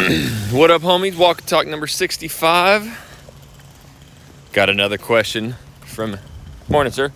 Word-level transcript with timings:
what 0.50 0.70
up, 0.70 0.80
homies? 0.80 1.14
Walk 1.14 1.42
talk 1.42 1.66
number 1.66 1.86
65. 1.86 2.98
Got 4.52 4.70
another 4.70 4.96
question 4.96 5.56
from 5.80 6.16
Morning, 6.70 6.90
sir. 6.90 7.12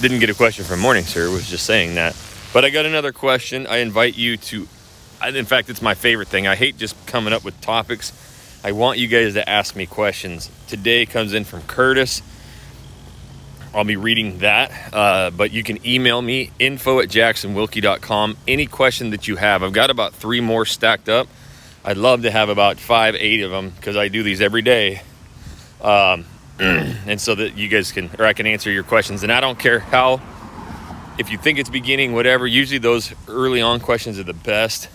Didn't 0.00 0.18
get 0.18 0.28
a 0.28 0.34
question 0.34 0.64
from 0.64 0.80
Morning, 0.80 1.04
sir. 1.04 1.30
Was 1.30 1.48
just 1.48 1.66
saying 1.66 1.94
that. 1.94 2.16
But 2.52 2.64
I 2.64 2.70
got 2.70 2.84
another 2.84 3.12
question. 3.12 3.68
I 3.68 3.76
invite 3.76 4.16
you 4.16 4.38
to, 4.38 4.66
in 5.24 5.44
fact, 5.44 5.70
it's 5.70 5.82
my 5.82 5.94
favorite 5.94 6.26
thing. 6.26 6.48
I 6.48 6.56
hate 6.56 6.76
just 6.78 6.96
coming 7.06 7.32
up 7.32 7.44
with 7.44 7.60
topics. 7.60 8.12
I 8.64 8.72
want 8.72 8.98
you 8.98 9.06
guys 9.06 9.34
to 9.34 9.48
ask 9.48 9.76
me 9.76 9.86
questions. 9.86 10.50
Today 10.66 11.06
comes 11.06 11.32
in 11.32 11.44
from 11.44 11.62
Curtis. 11.62 12.22
I'll 13.74 13.84
be 13.84 13.96
reading 13.96 14.38
that. 14.38 14.72
Uh, 14.92 15.30
but 15.30 15.52
you 15.52 15.62
can 15.62 15.86
email 15.86 16.20
me 16.22 16.50
info 16.58 17.00
at 17.00 17.08
jacksonwilkey.com. 17.08 18.36
Any 18.46 18.66
question 18.66 19.10
that 19.10 19.28
you 19.28 19.36
have. 19.36 19.62
I've 19.62 19.72
got 19.72 19.90
about 19.90 20.14
three 20.14 20.40
more 20.40 20.64
stacked 20.64 21.08
up. 21.08 21.28
I'd 21.84 21.96
love 21.96 22.22
to 22.22 22.30
have 22.30 22.48
about 22.48 22.78
five, 22.78 23.14
eight 23.14 23.42
of 23.42 23.50
them 23.50 23.70
because 23.70 23.96
I 23.96 24.08
do 24.08 24.22
these 24.22 24.40
every 24.40 24.62
day. 24.62 25.02
Um, 25.80 26.24
and 26.58 27.20
so 27.20 27.34
that 27.34 27.56
you 27.56 27.68
guys 27.68 27.92
can, 27.92 28.10
or 28.18 28.24
I 28.24 28.32
can 28.32 28.46
answer 28.46 28.70
your 28.70 28.82
questions. 28.82 29.22
And 29.22 29.32
I 29.32 29.40
don't 29.40 29.58
care 29.58 29.78
how, 29.78 30.20
if 31.18 31.30
you 31.30 31.38
think 31.38 31.58
it's 31.58 31.70
beginning, 31.70 32.14
whatever, 32.14 32.46
usually 32.46 32.78
those 32.78 33.12
early 33.28 33.60
on 33.60 33.80
questions 33.80 34.18
are 34.18 34.24
the 34.24 34.34
best. 34.34 34.88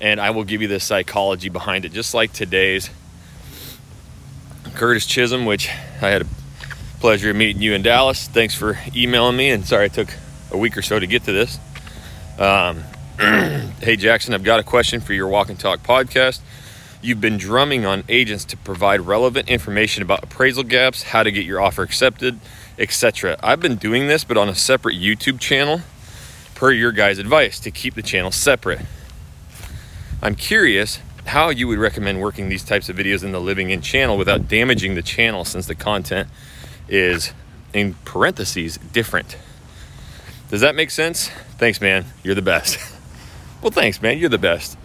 And 0.00 0.20
I 0.20 0.30
will 0.30 0.44
give 0.44 0.60
you 0.60 0.68
the 0.68 0.80
psychology 0.80 1.48
behind 1.48 1.84
it, 1.84 1.92
just 1.92 2.14
like 2.14 2.32
today's. 2.32 2.90
Curtis 4.74 5.06
Chisholm, 5.06 5.46
which 5.46 5.68
I 5.68 6.10
had 6.10 6.22
a 6.22 6.26
pleasure 7.04 7.28
of 7.28 7.36
meeting 7.36 7.60
you 7.60 7.74
in 7.74 7.82
Dallas. 7.82 8.28
Thanks 8.28 8.54
for 8.54 8.78
emailing 8.96 9.36
me, 9.36 9.50
and 9.50 9.66
sorry 9.66 9.84
I 9.84 9.88
took 9.88 10.08
a 10.50 10.56
week 10.56 10.74
or 10.74 10.80
so 10.80 10.98
to 10.98 11.06
get 11.06 11.24
to 11.24 11.32
this. 11.32 11.58
Um, 12.38 12.82
hey, 13.18 13.96
Jackson, 13.96 14.32
I've 14.32 14.42
got 14.42 14.58
a 14.58 14.62
question 14.62 15.02
for 15.02 15.12
your 15.12 15.28
Walk 15.28 15.50
and 15.50 15.60
Talk 15.60 15.82
podcast. 15.82 16.40
You've 17.02 17.20
been 17.20 17.36
drumming 17.36 17.84
on 17.84 18.04
agents 18.08 18.46
to 18.46 18.56
provide 18.56 19.02
relevant 19.02 19.50
information 19.50 20.02
about 20.02 20.24
appraisal 20.24 20.62
gaps, 20.62 21.02
how 21.02 21.22
to 21.22 21.30
get 21.30 21.44
your 21.44 21.60
offer 21.60 21.82
accepted, 21.82 22.40
etc. 22.78 23.36
I've 23.42 23.60
been 23.60 23.76
doing 23.76 24.08
this, 24.08 24.24
but 24.24 24.38
on 24.38 24.48
a 24.48 24.54
separate 24.54 24.96
YouTube 24.96 25.38
channel, 25.38 25.82
per 26.54 26.72
your 26.72 26.90
guys' 26.90 27.18
advice, 27.18 27.60
to 27.60 27.70
keep 27.70 27.96
the 27.96 28.02
channel 28.02 28.30
separate. 28.30 28.80
I'm 30.22 30.36
curious 30.36 31.00
how 31.26 31.50
you 31.50 31.68
would 31.68 31.78
recommend 31.78 32.22
working 32.22 32.48
these 32.48 32.64
types 32.64 32.88
of 32.88 32.96
videos 32.96 33.22
in 33.22 33.32
the 33.32 33.42
living 33.42 33.68
in 33.68 33.82
channel 33.82 34.16
without 34.16 34.48
damaging 34.48 34.94
the 34.94 35.02
channel 35.02 35.44
since 35.44 35.66
the 35.66 35.74
content 35.74 36.30
is 36.88 37.32
in 37.72 37.94
parentheses 38.04 38.78
different. 38.78 39.36
Does 40.50 40.60
that 40.60 40.74
make 40.74 40.90
sense? 40.90 41.28
Thanks, 41.58 41.80
man. 41.80 42.04
You're 42.22 42.34
the 42.34 42.42
best. 42.42 42.78
well, 43.62 43.70
thanks, 43.70 44.00
man. 44.00 44.18
You're 44.18 44.28
the 44.28 44.38
best. 44.38 44.78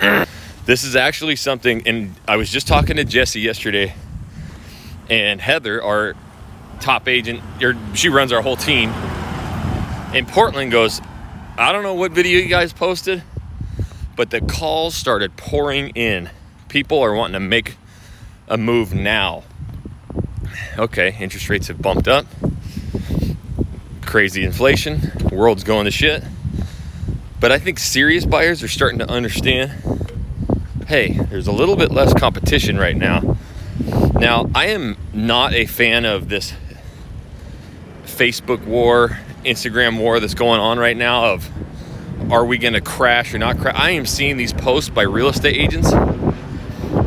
this 0.66 0.84
is 0.84 0.96
actually 0.96 1.36
something, 1.36 1.86
and 1.86 2.14
I 2.26 2.36
was 2.36 2.50
just 2.50 2.66
talking 2.66 2.96
to 2.96 3.04
Jesse 3.04 3.40
yesterday, 3.40 3.94
and 5.08 5.40
Heather, 5.40 5.82
our 5.82 6.14
top 6.80 7.08
agent, 7.08 7.42
or 7.62 7.76
she 7.94 8.08
runs 8.08 8.32
our 8.32 8.42
whole 8.42 8.56
team 8.56 8.90
in 10.14 10.26
Portland, 10.26 10.72
goes, 10.72 11.00
I 11.56 11.72
don't 11.72 11.82
know 11.82 11.94
what 11.94 12.12
video 12.12 12.40
you 12.40 12.48
guys 12.48 12.72
posted, 12.72 13.22
but 14.16 14.30
the 14.30 14.40
calls 14.40 14.94
started 14.94 15.36
pouring 15.36 15.90
in. 15.90 16.30
People 16.68 17.00
are 17.00 17.14
wanting 17.14 17.34
to 17.34 17.40
make 17.40 17.76
a 18.48 18.56
move 18.56 18.94
now 18.94 19.44
okay, 20.78 21.16
interest 21.20 21.48
rates 21.48 21.68
have 21.68 21.80
bumped 21.80 22.08
up, 22.08 22.26
crazy 24.02 24.44
inflation, 24.44 25.12
world's 25.30 25.64
going 25.64 25.84
to 25.84 25.90
shit. 25.90 26.24
But 27.38 27.52
I 27.52 27.58
think 27.58 27.78
serious 27.78 28.26
buyers 28.26 28.62
are 28.62 28.68
starting 28.68 28.98
to 28.98 29.08
understand 29.08 29.72
hey, 30.90 31.12
there's 31.12 31.46
a 31.46 31.52
little 31.52 31.76
bit 31.76 31.92
less 31.92 32.12
competition 32.14 32.76
right 32.76 32.96
now. 32.96 33.36
Now, 34.14 34.50
I 34.56 34.70
am 34.70 34.96
not 35.14 35.54
a 35.54 35.66
fan 35.66 36.04
of 36.04 36.28
this 36.28 36.52
Facebook 38.06 38.66
war, 38.66 39.20
Instagram 39.44 40.00
war 40.00 40.18
that's 40.18 40.34
going 40.34 40.58
on 40.58 40.80
right 40.80 40.96
now 40.96 41.32
of 41.32 41.48
are 42.32 42.44
we 42.44 42.58
going 42.58 42.74
to 42.74 42.80
crash 42.80 43.32
or 43.32 43.38
not 43.38 43.58
crash? 43.58 43.76
I 43.78 43.90
am 43.90 44.04
seeing 44.04 44.36
these 44.36 44.52
posts 44.52 44.90
by 44.90 45.02
real 45.02 45.28
estate 45.28 45.56
agents 45.56 45.92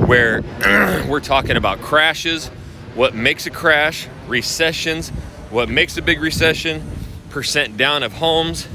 where 0.08 0.42
we're 1.10 1.20
talking 1.20 1.58
about 1.58 1.82
crashes, 1.82 2.50
what 2.96 3.16
makes 3.16 3.46
a 3.46 3.50
crash, 3.50 4.08
recessions, 4.28 5.10
what 5.50 5.70
makes 5.70 5.98
a 5.98 6.02
big 6.02 6.22
recession, 6.22 6.84
percent 7.30 7.78
down 7.78 8.04
of 8.04 8.14
homes. 8.14 8.68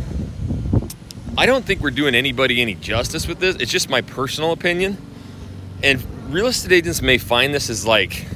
I 1.37 1.47
don't 1.47 1.65
think 1.65 1.81
we're 1.81 1.91
doing 1.91 2.15
anybody 2.15 2.61
any 2.61 2.75
justice 2.75 3.29
with 3.29 3.39
this. 3.39 3.57
It's 3.57 3.71
just 3.71 3.89
my 3.89 4.01
personal 4.01 4.53
opinion. 4.53 4.97
And 5.83 6.05
real 6.33 6.47
estate 6.47 6.73
agents 6.73 7.01
may 7.01 7.19
find 7.19 7.55
this 7.55 7.71
as 7.71 7.87
like, 7.87 8.27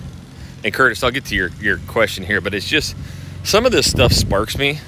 and 0.65 0.72
Curtis, 0.72 1.03
I'll 1.03 1.10
get 1.10 1.25
to 1.26 1.34
your, 1.34 1.48
your 1.60 1.78
question 1.88 2.25
here, 2.25 2.41
but 2.41 2.54
it's 2.54 2.69
just 2.69 2.94
some 3.42 3.66
of 3.66 3.72
this 3.72 3.91
stuff 3.91 4.12
sparks 4.12 4.56
me 4.56 4.78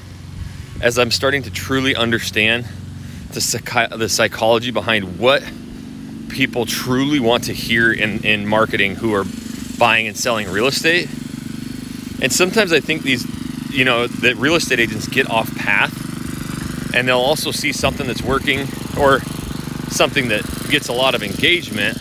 as 0.80 0.98
I'm 0.98 1.10
starting 1.10 1.42
to 1.42 1.50
truly 1.50 1.96
understand 1.96 2.66
the, 3.30 3.88
the 3.96 4.08
psychology 4.08 4.70
behind 4.70 5.18
what 5.18 5.42
people 6.28 6.66
truly 6.66 7.18
want 7.18 7.44
to 7.44 7.52
hear 7.52 7.92
in, 7.92 8.24
in 8.24 8.46
marketing 8.46 8.94
who 8.96 9.12
are 9.14 9.24
buying 9.78 10.06
and 10.06 10.16
selling 10.16 10.48
real 10.50 10.66
estate. 10.66 11.08
And 12.22 12.32
sometimes 12.32 12.72
I 12.72 12.80
think 12.80 13.02
these, 13.02 13.24
you 13.70 13.84
know, 13.84 14.06
that 14.06 14.36
real 14.36 14.54
estate 14.54 14.80
agents 14.80 15.08
get 15.08 15.28
off 15.28 15.54
path 15.56 16.94
and 16.94 17.08
they'll 17.08 17.18
also 17.18 17.50
see 17.50 17.72
something 17.72 18.06
that's 18.06 18.22
working 18.22 18.60
or 18.98 19.20
something 19.90 20.28
that 20.28 20.42
gets 20.70 20.88
a 20.88 20.92
lot 20.92 21.14
of 21.14 21.22
engagement 21.22 21.98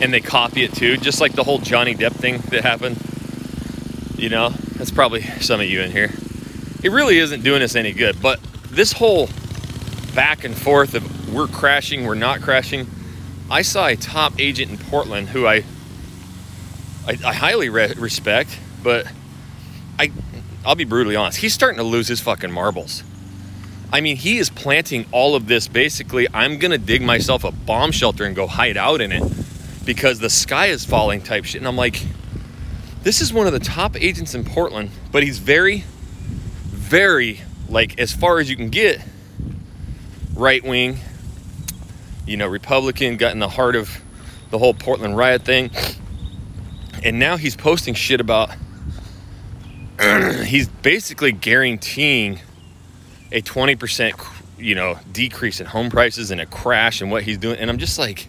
and 0.00 0.14
they 0.14 0.20
copy 0.20 0.64
it 0.64 0.72
too, 0.72 0.96
just 0.96 1.20
like 1.20 1.32
the 1.32 1.44
whole 1.44 1.58
Johnny 1.58 1.94
Depp 1.94 2.12
thing 2.12 2.38
that 2.50 2.62
happened. 2.62 2.96
You 4.16 4.30
know, 4.30 4.50
that's 4.76 4.90
probably 4.90 5.22
some 5.40 5.60
of 5.60 5.66
you 5.66 5.80
in 5.82 5.90
here. 5.90 6.10
It 6.82 6.90
really 6.90 7.18
isn't 7.18 7.42
doing 7.42 7.62
us 7.62 7.74
any 7.74 7.92
good, 7.92 8.20
but 8.22 8.40
this 8.70 8.92
whole 8.92 9.28
back 10.14 10.44
and 10.44 10.56
forth 10.56 10.94
of 10.94 11.34
we're 11.34 11.46
crashing, 11.46 12.06
we're 12.06 12.14
not 12.14 12.40
crashing. 12.40 12.86
I 13.50 13.62
saw 13.62 13.86
a 13.86 13.96
top 13.96 14.38
agent 14.38 14.70
in 14.70 14.78
Portland 14.78 15.28
who 15.28 15.46
I 15.46 15.64
I, 17.06 17.18
I 17.24 17.34
highly 17.34 17.68
re- 17.68 17.94
respect, 17.96 18.58
but 18.82 19.06
I 19.98 20.10
I'll 20.64 20.74
be 20.74 20.84
brutally 20.84 21.16
honest. 21.16 21.38
He's 21.38 21.54
starting 21.54 21.78
to 21.78 21.84
lose 21.84 22.08
his 22.08 22.20
fucking 22.20 22.50
marbles. 22.50 23.02
I 23.92 24.00
mean, 24.00 24.16
he 24.16 24.38
is 24.38 24.50
planting 24.50 25.06
all 25.10 25.34
of 25.34 25.46
this. 25.46 25.66
Basically, 25.66 26.28
I'm 26.32 26.58
gonna 26.58 26.78
dig 26.78 27.02
myself 27.02 27.44
a 27.44 27.50
bomb 27.50 27.92
shelter 27.92 28.24
and 28.24 28.36
go 28.36 28.46
hide 28.46 28.76
out 28.76 29.00
in 29.00 29.12
it 29.12 29.22
because 29.84 30.18
the 30.18 30.30
sky 30.30 30.66
is 30.66 30.84
falling 30.84 31.22
type 31.22 31.44
shit. 31.44 31.60
And 31.60 31.66
I'm 31.66 31.76
like, 31.76 32.04
this 33.02 33.20
is 33.20 33.32
one 33.32 33.46
of 33.46 33.52
the 33.52 33.60
top 33.60 34.00
agents 34.00 34.34
in 34.34 34.44
Portland, 34.44 34.90
but 35.10 35.22
he's 35.22 35.38
very, 35.38 35.84
very 36.66 37.40
like 37.68 37.98
as 37.98 38.12
far 38.12 38.38
as 38.38 38.50
you 38.50 38.56
can 38.56 38.68
get 38.68 39.00
right 40.34 40.62
wing, 40.62 40.98
you 42.26 42.36
know, 42.36 42.46
Republican, 42.46 43.16
got 43.16 43.32
in 43.32 43.38
the 43.38 43.48
heart 43.48 43.76
of 43.76 44.02
the 44.50 44.58
whole 44.58 44.74
Portland 44.74 45.16
riot 45.16 45.42
thing. 45.42 45.70
And 47.02 47.18
now 47.18 47.36
he's 47.36 47.56
posting 47.56 47.94
shit 47.94 48.20
about 48.20 48.50
he's 50.44 50.68
basically 50.68 51.32
guaranteeing 51.32 52.40
a 53.32 53.42
20% 53.42 54.26
you 54.58 54.74
know 54.74 54.98
decrease 55.10 55.60
in 55.60 55.66
home 55.66 55.88
prices 55.88 56.30
and 56.30 56.40
a 56.40 56.46
crash 56.46 57.00
and 57.00 57.10
what 57.10 57.22
he's 57.22 57.38
doing 57.38 57.58
and 57.58 57.70
I'm 57.70 57.78
just 57.78 57.98
like 57.98 58.28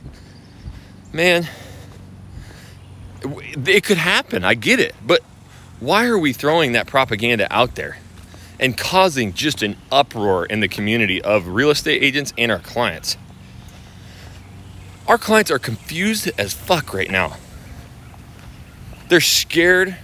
man 1.12 1.48
it 3.24 3.84
could 3.84 3.98
happen. 3.98 4.44
I 4.44 4.54
get 4.54 4.80
it. 4.80 4.96
But 5.06 5.22
why 5.80 6.06
are 6.06 6.18
we 6.18 6.34
throwing 6.34 6.74
that 6.74 6.88
propaganda 6.88 7.48
out 7.52 7.76
there 7.76 7.98
and 8.60 8.78
causing 8.78 9.34
just 9.34 9.64
an 9.64 9.78
uproar 9.92 10.46
in 10.46 10.60
the 10.60 10.68
community 10.68 11.22
of 11.22 11.48
real 11.48 11.70
estate 11.70 12.04
agents 12.04 12.34
and 12.38 12.52
our 12.52 12.60
clients? 12.60 13.18
Our 15.08 15.18
clients 15.18 15.52
are 15.52 15.60
confused 15.60 16.30
as 16.38 16.54
fuck 16.54 16.94
right 16.94 17.10
now. 17.10 17.38
They're 19.12 19.20
scared. 19.20 19.98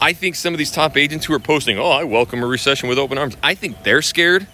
I 0.00 0.14
think 0.14 0.34
some 0.36 0.54
of 0.54 0.58
these 0.58 0.70
top 0.70 0.96
agents 0.96 1.26
who 1.26 1.34
are 1.34 1.38
posting, 1.38 1.78
oh, 1.78 1.90
I 1.90 2.04
welcome 2.04 2.42
a 2.42 2.46
recession 2.46 2.88
with 2.88 2.98
open 2.98 3.18
arms, 3.18 3.36
I 3.42 3.54
think 3.54 3.82
they're 3.82 4.00
scared. 4.00 4.46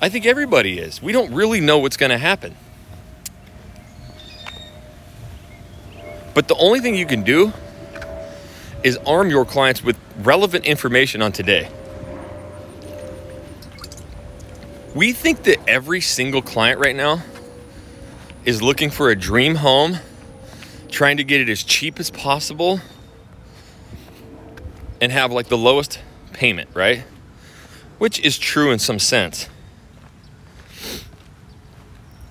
I 0.00 0.08
think 0.08 0.26
everybody 0.26 0.80
is. 0.80 1.00
We 1.00 1.12
don't 1.12 1.32
really 1.32 1.60
know 1.60 1.78
what's 1.78 1.96
going 1.96 2.10
to 2.10 2.18
happen. 2.18 2.56
But 6.34 6.48
the 6.48 6.56
only 6.56 6.80
thing 6.80 6.96
you 6.96 7.06
can 7.06 7.22
do 7.22 7.52
is 8.82 8.96
arm 9.06 9.30
your 9.30 9.44
clients 9.44 9.84
with 9.84 9.96
relevant 10.18 10.64
information 10.64 11.22
on 11.22 11.30
today. 11.30 11.70
We 14.96 15.12
think 15.12 15.44
that 15.44 15.58
every 15.68 16.00
single 16.00 16.42
client 16.42 16.80
right 16.80 16.96
now 16.96 17.22
is 18.44 18.60
looking 18.60 18.90
for 18.90 19.10
a 19.10 19.14
dream 19.14 19.54
home 19.54 20.00
trying 20.92 21.16
to 21.16 21.24
get 21.24 21.40
it 21.40 21.48
as 21.48 21.64
cheap 21.64 21.98
as 21.98 22.10
possible 22.10 22.80
and 25.00 25.10
have 25.10 25.32
like 25.32 25.48
the 25.48 25.58
lowest 25.58 25.98
payment, 26.32 26.70
right? 26.74 27.02
Which 27.98 28.20
is 28.20 28.38
true 28.38 28.70
in 28.70 28.78
some 28.78 28.98
sense. 28.98 29.48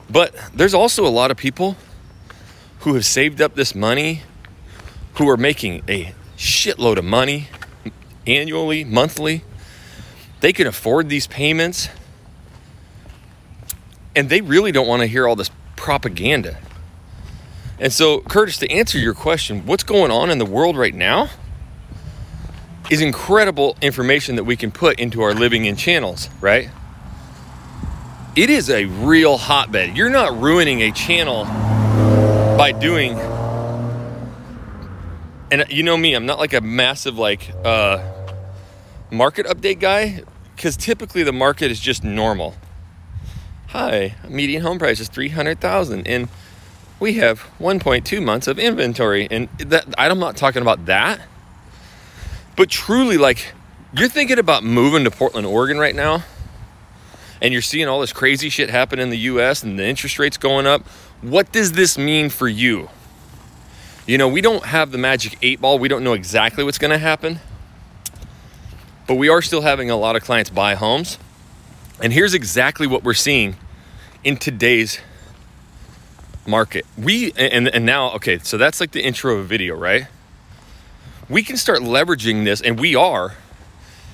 But 0.09 0.33
there's 0.53 0.73
also 0.73 1.05
a 1.05 1.09
lot 1.09 1.31
of 1.31 1.37
people 1.37 1.75
who 2.79 2.93
have 2.93 3.05
saved 3.05 3.41
up 3.41 3.55
this 3.55 3.73
money, 3.73 4.21
who 5.15 5.29
are 5.29 5.37
making 5.37 5.83
a 5.87 6.13
shitload 6.37 6.97
of 6.97 7.05
money 7.05 7.47
annually, 8.27 8.83
monthly. 8.83 9.43
They 10.41 10.53
can 10.53 10.67
afford 10.67 11.09
these 11.09 11.27
payments. 11.27 11.89
And 14.15 14.29
they 14.29 14.41
really 14.41 14.71
don't 14.71 14.87
want 14.87 15.01
to 15.01 15.07
hear 15.07 15.27
all 15.27 15.35
this 15.35 15.51
propaganda. 15.75 16.57
And 17.81 17.91
so, 17.91 18.21
Curtis, 18.21 18.59
to 18.59 18.71
answer 18.71 18.99
your 18.99 19.15
question, 19.15 19.65
what's 19.65 19.81
going 19.81 20.11
on 20.11 20.29
in 20.29 20.37
the 20.37 20.45
world 20.45 20.77
right 20.77 20.93
now 20.93 21.29
is 22.91 23.01
incredible 23.01 23.75
information 23.81 24.35
that 24.35 24.43
we 24.43 24.55
can 24.55 24.69
put 24.69 24.99
into 24.99 25.23
our 25.23 25.33
living 25.33 25.65
in 25.65 25.75
channels, 25.75 26.29
right? 26.41 26.69
It 28.35 28.51
is 28.51 28.69
a 28.69 28.85
real 28.85 29.35
hotbed. 29.37 29.97
You're 29.97 30.11
not 30.11 30.39
ruining 30.39 30.81
a 30.83 30.91
channel 30.91 31.45
by 32.55 32.71
doing 32.71 33.17
and 35.49 35.65
you 35.69 35.83
know 35.83 35.97
me, 35.97 36.13
I'm 36.13 36.27
not 36.27 36.37
like 36.37 36.53
a 36.53 36.61
massive 36.61 37.17
like 37.17 37.51
uh 37.65 37.97
market 39.09 39.47
update 39.47 39.79
guy 39.79 40.21
cuz 40.55 40.77
typically 40.77 41.23
the 41.23 41.33
market 41.33 41.71
is 41.71 41.79
just 41.79 42.03
normal. 42.03 42.55
Hi, 43.69 44.15
median 44.29 44.61
home 44.61 44.77
price 44.77 44.99
is 44.99 45.07
300,000 45.07 46.05
and 46.05 46.29
we 47.01 47.13
have 47.13 47.49
1.2 47.59 48.23
months 48.23 48.47
of 48.47 48.59
inventory 48.59 49.27
and 49.29 49.49
that 49.57 49.85
I'm 49.97 50.19
not 50.19 50.37
talking 50.37 50.61
about 50.61 50.85
that. 50.85 51.19
But 52.55 52.69
truly 52.69 53.17
like 53.17 53.53
you're 53.91 54.07
thinking 54.07 54.37
about 54.37 54.63
moving 54.63 55.03
to 55.03 55.11
Portland, 55.11 55.47
Oregon 55.47 55.79
right 55.79 55.95
now 55.95 56.23
and 57.41 57.51
you're 57.51 57.63
seeing 57.63 57.87
all 57.87 57.99
this 57.99 58.13
crazy 58.13 58.49
shit 58.49 58.69
happen 58.69 58.99
in 58.99 59.09
the 59.09 59.17
US 59.17 59.63
and 59.63 59.79
the 59.79 59.83
interest 59.83 60.19
rates 60.19 60.37
going 60.37 60.67
up. 60.67 60.87
What 61.21 61.51
does 61.51 61.71
this 61.71 61.97
mean 61.97 62.29
for 62.29 62.47
you? 62.47 62.89
You 64.05 64.19
know, 64.19 64.27
we 64.27 64.41
don't 64.41 64.65
have 64.65 64.91
the 64.91 64.99
magic 64.99 65.39
eight 65.41 65.59
ball. 65.59 65.79
We 65.79 65.87
don't 65.87 66.03
know 66.03 66.13
exactly 66.13 66.63
what's 66.63 66.77
going 66.77 66.91
to 66.91 66.99
happen. 66.99 67.39
But 69.07 69.15
we 69.15 69.27
are 69.27 69.41
still 69.41 69.61
having 69.61 69.89
a 69.89 69.95
lot 69.95 70.15
of 70.15 70.21
clients 70.21 70.51
buy 70.51 70.75
homes. 70.75 71.17
And 71.99 72.13
here's 72.13 72.35
exactly 72.35 72.85
what 72.85 73.03
we're 73.03 73.15
seeing 73.15 73.55
in 74.23 74.37
today's 74.37 74.99
market. 76.51 76.85
We 76.97 77.31
and 77.37 77.67
and 77.67 77.85
now 77.85 78.11
okay, 78.17 78.37
so 78.39 78.57
that's 78.57 78.79
like 78.79 78.91
the 78.91 79.01
intro 79.01 79.33
of 79.33 79.39
a 79.39 79.43
video, 79.43 79.75
right? 79.75 80.05
We 81.29 81.41
can 81.43 81.57
start 81.57 81.79
leveraging 81.79 82.43
this 82.45 82.61
and 82.61 82.79
we 82.79 82.93
are. 82.95 83.35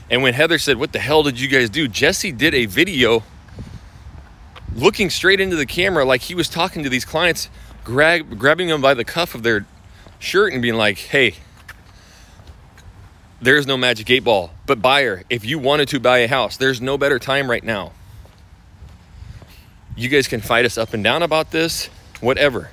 And 0.09 0.23
when 0.23 0.33
Heather 0.33 0.59
said, 0.59 0.77
"What 0.77 0.93
the 0.93 0.99
hell 0.99 1.23
did 1.23 1.39
you 1.39 1.49
guys 1.49 1.69
do?" 1.69 1.87
Jesse 1.89 2.31
did 2.31 2.53
a 2.53 2.65
video 2.65 3.23
looking 4.73 5.09
straight 5.09 5.41
into 5.41 5.57
the 5.57 5.65
camera 5.65 6.05
like 6.05 6.21
he 6.21 6.35
was 6.35 6.47
talking 6.47 6.83
to 6.83 6.89
these 6.89 7.03
clients, 7.03 7.49
grab, 7.83 8.37
grabbing 8.37 8.67
them 8.67 8.79
by 8.79 8.93
the 8.93 9.03
cuff 9.03 9.35
of 9.35 9.43
their 9.43 9.65
shirt 10.19 10.53
and 10.53 10.61
being 10.61 10.75
like, 10.75 10.99
"Hey, 10.99 11.35
there's 13.41 13.67
no 13.67 13.77
magic 13.77 14.09
eight 14.09 14.23
ball. 14.23 14.51
But 14.65 14.81
buyer, 14.81 15.23
if 15.29 15.45
you 15.45 15.59
wanted 15.59 15.89
to 15.89 15.99
buy 15.99 16.19
a 16.19 16.27
house, 16.27 16.57
there's 16.57 16.81
no 16.81 16.97
better 16.97 17.19
time 17.19 17.49
right 17.49 17.63
now. 17.63 17.93
You 19.95 20.09
guys 20.09 20.27
can 20.27 20.41
fight 20.41 20.65
us 20.65 20.77
up 20.77 20.93
and 20.93 21.03
down 21.03 21.23
about 21.23 21.51
this, 21.51 21.89
whatever. 22.21 22.71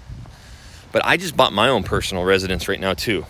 But 0.93 1.05
I 1.05 1.17
just 1.17 1.37
bought 1.37 1.53
my 1.53 1.69
own 1.69 1.83
personal 1.83 2.25
residence 2.25 2.69
right 2.69 2.81
now, 2.81 2.95
too. 2.95 3.27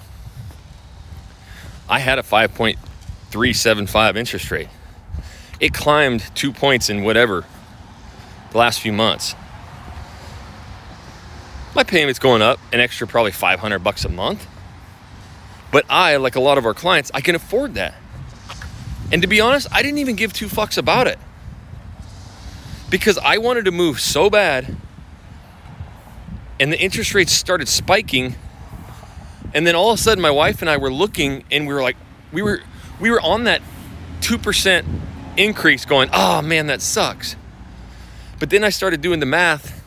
I 1.89 1.99
had 1.99 2.19
a 2.19 2.23
5.375 2.23 4.17
interest 4.17 4.51
rate. 4.51 4.69
It 5.61 5.73
climbed 5.73 6.23
two 6.35 6.53
points 6.53 6.91
in 6.91 7.05
whatever 7.05 7.45
the 8.51 8.59
last 8.59 8.81
few 8.81 8.93
months. 8.93 9.35
My 11.75 11.85
payment's 11.85 12.19
going 12.19 12.43
up 12.43 12.61
an 12.73 12.81
extra 12.81 13.07
probably 13.07 13.33
500 13.33 13.81
bucks 13.81 14.05
a 14.05 14.09
month. 14.09 14.47
But 15.73 15.85
I, 15.89 16.17
like 16.17 16.37
a 16.37 16.41
lot 16.41 16.57
of 16.57 16.67
our 16.67 16.75
clients, 16.75 17.11
I 17.13 17.21
can 17.21 17.35
afford 17.35 17.75
that. 17.75 17.95
And 19.11 19.23
to 19.23 19.29
be 19.29 19.41
honest, 19.41 19.67
I 19.73 19.83
didn't 19.83 19.99
even 19.99 20.17
give 20.17 20.33
two 20.33 20.47
fucks 20.47 20.79
about 20.79 21.07
it. 21.07 21.19
Because 22.91 23.19
I 23.19 23.39
wanted 23.39 23.65
to 23.65 23.73
move 23.73 24.01
so 24.01 24.31
bad 24.31 24.77
and 26.61 26.73
the 26.73 26.79
interest 26.81 27.15
rates 27.15 27.33
started 27.33 27.69
spiking 27.69 28.37
and 29.55 29.67
then 29.67 29.77
all 29.77 29.93
of 29.93 29.99
a 29.99 30.03
sudden 30.03 30.21
my 30.21 30.31
wife 30.31 30.61
and 30.61 30.69
I 30.69 30.77
were 30.77 30.93
looking 30.93 31.45
and 31.51 31.67
we 31.67 31.73
were 31.73 31.83
like 31.83 31.97
we 32.33 32.43
were 32.43 32.61
we 33.01 33.11
were 33.11 33.21
on 33.21 33.45
that 33.45 33.63
2% 34.21 34.85
increase 35.37 35.85
going, 35.85 36.09
"Oh 36.13 36.43
man, 36.43 36.67
that 36.69 36.81
sucks." 36.81 37.37
But 38.39 38.51
then 38.51 38.65
I 38.65 38.71
started 38.71 39.01
doing 39.01 39.21
the 39.21 39.27
math 39.27 39.83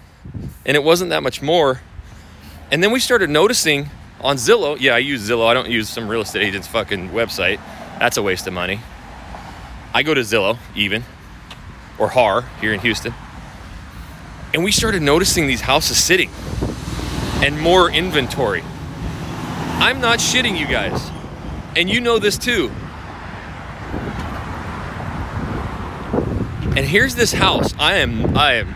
and 0.65 0.75
it 0.75 0.83
wasn't 0.83 1.09
that 1.09 1.23
much 1.23 1.41
more. 1.41 1.81
And 2.71 2.83
then 2.83 2.91
we 2.91 2.99
started 2.99 3.29
noticing 3.29 3.89
on 4.21 4.35
Zillow, 4.35 4.77
yeah, 4.79 4.95
I 4.95 4.97
use 4.97 5.29
Zillow. 5.29 5.47
I 5.47 5.53
don't 5.53 5.69
use 5.69 5.89
some 5.89 6.07
real 6.07 6.21
estate 6.21 6.43
agent's 6.43 6.67
fucking 6.67 7.09
website. 7.09 7.59
That's 7.99 8.17
a 8.17 8.21
waste 8.21 8.47
of 8.47 8.53
money. 8.53 8.79
I 9.93 10.03
go 10.03 10.13
to 10.13 10.21
Zillow, 10.21 10.57
even, 10.75 11.03
or 11.97 12.09
HAR 12.09 12.43
here 12.61 12.73
in 12.73 12.79
Houston. 12.81 13.13
And 14.53 14.63
we 14.63 14.71
started 14.71 15.01
noticing 15.01 15.47
these 15.47 15.61
houses 15.61 16.01
sitting 16.01 16.29
and 17.43 17.59
more 17.59 17.91
inventory. 17.91 18.63
I'm 19.79 20.01
not 20.01 20.19
shitting 20.19 20.57
you 20.57 20.67
guys. 20.67 21.11
And 21.75 21.89
you 21.89 22.01
know 22.01 22.17
this 22.17 22.37
too. 22.37 22.71
And 26.75 26.85
here's 26.85 27.15
this 27.15 27.33
house. 27.33 27.73
I 27.79 27.95
am 27.95 28.37
I 28.37 28.53
am 28.53 28.67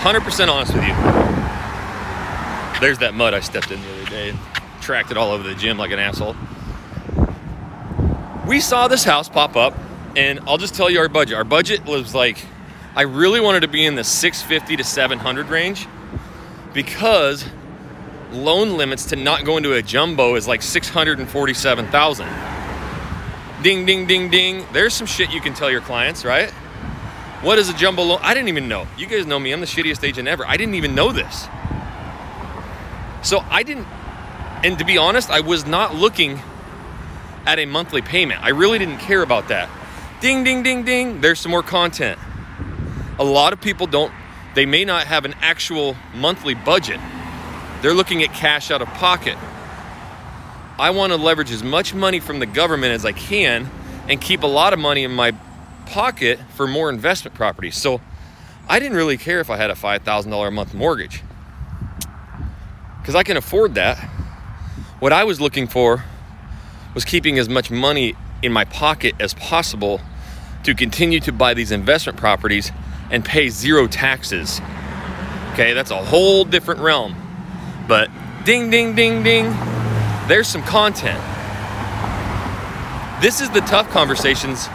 100% 0.00 0.48
honest 0.48 0.74
with 0.74 0.82
you. 0.82 0.94
There's 2.80 2.98
that 2.98 3.14
mud 3.14 3.34
I 3.34 3.40
stepped 3.40 3.70
in 3.70 3.80
the 3.80 3.92
other 3.94 4.10
day 4.10 4.28
and 4.30 4.38
tracked 4.80 5.10
it 5.10 5.16
all 5.16 5.32
over 5.32 5.42
the 5.42 5.54
gym 5.54 5.78
like 5.78 5.90
an 5.90 5.98
asshole. 5.98 6.36
We 8.46 8.60
saw 8.60 8.86
this 8.86 9.02
house 9.02 9.28
pop 9.28 9.56
up, 9.56 9.74
and 10.14 10.38
I'll 10.46 10.58
just 10.58 10.74
tell 10.74 10.88
you 10.88 11.00
our 11.00 11.08
budget. 11.08 11.36
Our 11.36 11.42
budget 11.44 11.84
was 11.84 12.14
like, 12.14 12.44
I 12.96 13.02
really 13.02 13.40
wanted 13.40 13.60
to 13.60 13.68
be 13.68 13.84
in 13.84 13.94
the 13.94 14.02
650 14.02 14.76
to 14.78 14.82
700 14.82 15.50
range 15.50 15.86
because 16.72 17.44
loan 18.32 18.78
limits 18.78 19.04
to 19.06 19.16
not 19.16 19.44
go 19.44 19.58
into 19.58 19.74
a 19.74 19.82
jumbo 19.82 20.34
is 20.34 20.48
like 20.48 20.62
647,000. 20.62 22.28
Ding, 23.62 23.84
ding, 23.84 24.06
ding, 24.06 24.30
ding. 24.30 24.64
There's 24.72 24.94
some 24.94 25.06
shit 25.06 25.30
you 25.30 25.42
can 25.42 25.52
tell 25.52 25.70
your 25.70 25.82
clients, 25.82 26.24
right? 26.24 26.50
What 27.42 27.58
is 27.58 27.68
a 27.68 27.74
jumbo 27.74 28.02
loan? 28.02 28.18
I 28.22 28.32
didn't 28.32 28.48
even 28.48 28.66
know. 28.66 28.86
You 28.96 29.06
guys 29.06 29.26
know 29.26 29.38
me. 29.38 29.52
I'm 29.52 29.60
the 29.60 29.66
shittiest 29.66 30.02
agent 30.02 30.26
ever. 30.26 30.46
I 30.46 30.56
didn't 30.56 30.74
even 30.74 30.94
know 30.94 31.12
this. 31.12 31.48
So 33.22 33.40
I 33.50 33.62
didn't, 33.62 33.86
and 34.64 34.78
to 34.78 34.86
be 34.86 34.96
honest, 34.96 35.28
I 35.28 35.40
was 35.40 35.66
not 35.66 35.94
looking 35.94 36.40
at 37.44 37.58
a 37.58 37.66
monthly 37.66 38.00
payment. 38.00 38.42
I 38.42 38.50
really 38.50 38.78
didn't 38.78 38.98
care 38.98 39.22
about 39.22 39.48
that. 39.48 39.68
Ding, 40.22 40.44
ding, 40.44 40.62
ding, 40.62 40.82
ding. 40.82 41.20
There's 41.20 41.40
some 41.40 41.50
more 41.50 41.62
content. 41.62 42.18
A 43.18 43.24
lot 43.24 43.52
of 43.52 43.60
people 43.60 43.86
don't, 43.86 44.12
they 44.54 44.66
may 44.66 44.84
not 44.84 45.06
have 45.06 45.24
an 45.24 45.34
actual 45.40 45.96
monthly 46.14 46.54
budget. 46.54 47.00
They're 47.80 47.94
looking 47.94 48.22
at 48.22 48.34
cash 48.34 48.70
out 48.70 48.82
of 48.82 48.88
pocket. 48.88 49.36
I 50.78 50.90
want 50.90 51.12
to 51.12 51.16
leverage 51.16 51.50
as 51.50 51.62
much 51.62 51.94
money 51.94 52.20
from 52.20 52.38
the 52.38 52.46
government 52.46 52.92
as 52.92 53.04
I 53.04 53.12
can 53.12 53.70
and 54.08 54.20
keep 54.20 54.42
a 54.42 54.46
lot 54.46 54.72
of 54.72 54.78
money 54.78 55.04
in 55.04 55.12
my 55.12 55.32
pocket 55.86 56.38
for 56.54 56.66
more 56.66 56.90
investment 56.90 57.34
properties. 57.34 57.76
So 57.76 58.00
I 58.68 58.78
didn't 58.78 58.96
really 58.96 59.16
care 59.16 59.40
if 59.40 59.48
I 59.48 59.56
had 59.56 59.70
a 59.70 59.74
$5,000 59.74 60.48
a 60.48 60.50
month 60.50 60.74
mortgage 60.74 61.22
because 63.00 63.14
I 63.14 63.22
can 63.22 63.36
afford 63.36 63.76
that. 63.76 63.96
What 64.98 65.12
I 65.12 65.24
was 65.24 65.40
looking 65.40 65.66
for 65.68 66.04
was 66.94 67.04
keeping 67.04 67.38
as 67.38 67.48
much 67.48 67.70
money 67.70 68.14
in 68.42 68.52
my 68.52 68.64
pocket 68.64 69.14
as 69.20 69.32
possible 69.34 70.00
to 70.64 70.74
continue 70.74 71.20
to 71.20 71.32
buy 71.32 71.54
these 71.54 71.70
investment 71.70 72.18
properties 72.18 72.72
and 73.10 73.24
pay 73.24 73.48
zero 73.48 73.86
taxes. 73.86 74.60
Okay, 75.52 75.72
that's 75.72 75.90
a 75.90 75.96
whole 75.96 76.44
different 76.44 76.80
realm. 76.80 77.14
But 77.88 78.10
ding, 78.44 78.70
ding, 78.70 78.94
ding, 78.94 79.22
ding, 79.22 79.44
there's 80.28 80.48
some 80.48 80.62
content. 80.62 81.22
This 83.22 83.40
is 83.40 83.50
the 83.50 83.60
tough 83.60 83.88
conversations 83.90 84.68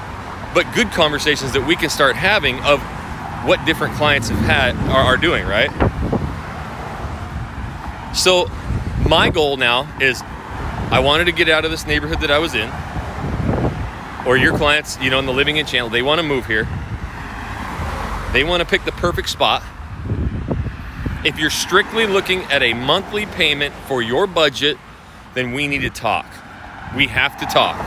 but 0.53 0.65
good 0.73 0.91
conversations 0.91 1.53
that 1.53 1.65
we 1.65 1.75
can 1.75 1.89
start 1.89 2.15
having 2.15 2.59
of 2.61 2.81
what 3.47 3.63
different 3.65 3.93
clients 3.95 4.29
have 4.29 4.39
had 4.39 4.75
are, 4.89 5.01
are 5.01 5.17
doing, 5.17 5.45
right? 5.45 5.69
So 8.15 8.49
my 9.07 9.29
goal 9.29 9.57
now 9.57 9.87
is 9.99 10.21
I 10.91 10.99
wanted 10.99 11.25
to 11.25 11.31
get 11.31 11.47
out 11.47 11.63
of 11.63 11.71
this 11.71 11.87
neighborhood 11.87 12.19
that 12.21 12.31
I 12.31 12.39
was 12.39 12.53
in. 12.53 12.69
Or 14.27 14.37
your 14.37 14.55
clients, 14.55 14.99
you 14.99 15.09
know, 15.09 15.19
in 15.19 15.25
the 15.25 15.33
living 15.33 15.57
in 15.57 15.65
channel, 15.65 15.89
they 15.89 16.01
want 16.01 16.19
to 16.19 16.27
move 16.27 16.45
here. 16.45 16.67
They 18.33 18.43
want 18.45 18.61
to 18.61 18.67
pick 18.67 18.85
the 18.85 18.93
perfect 18.93 19.29
spot. 19.29 19.61
If 21.25 21.37
you're 21.37 21.49
strictly 21.49 22.07
looking 22.07 22.43
at 22.43 22.63
a 22.63 22.73
monthly 22.73 23.25
payment 23.25 23.75
for 23.87 24.01
your 24.01 24.25
budget, 24.25 24.77
then 25.33 25.51
we 25.51 25.67
need 25.67 25.81
to 25.81 25.89
talk. 25.89 26.25
We 26.95 27.07
have 27.07 27.37
to 27.39 27.45
talk. 27.45 27.77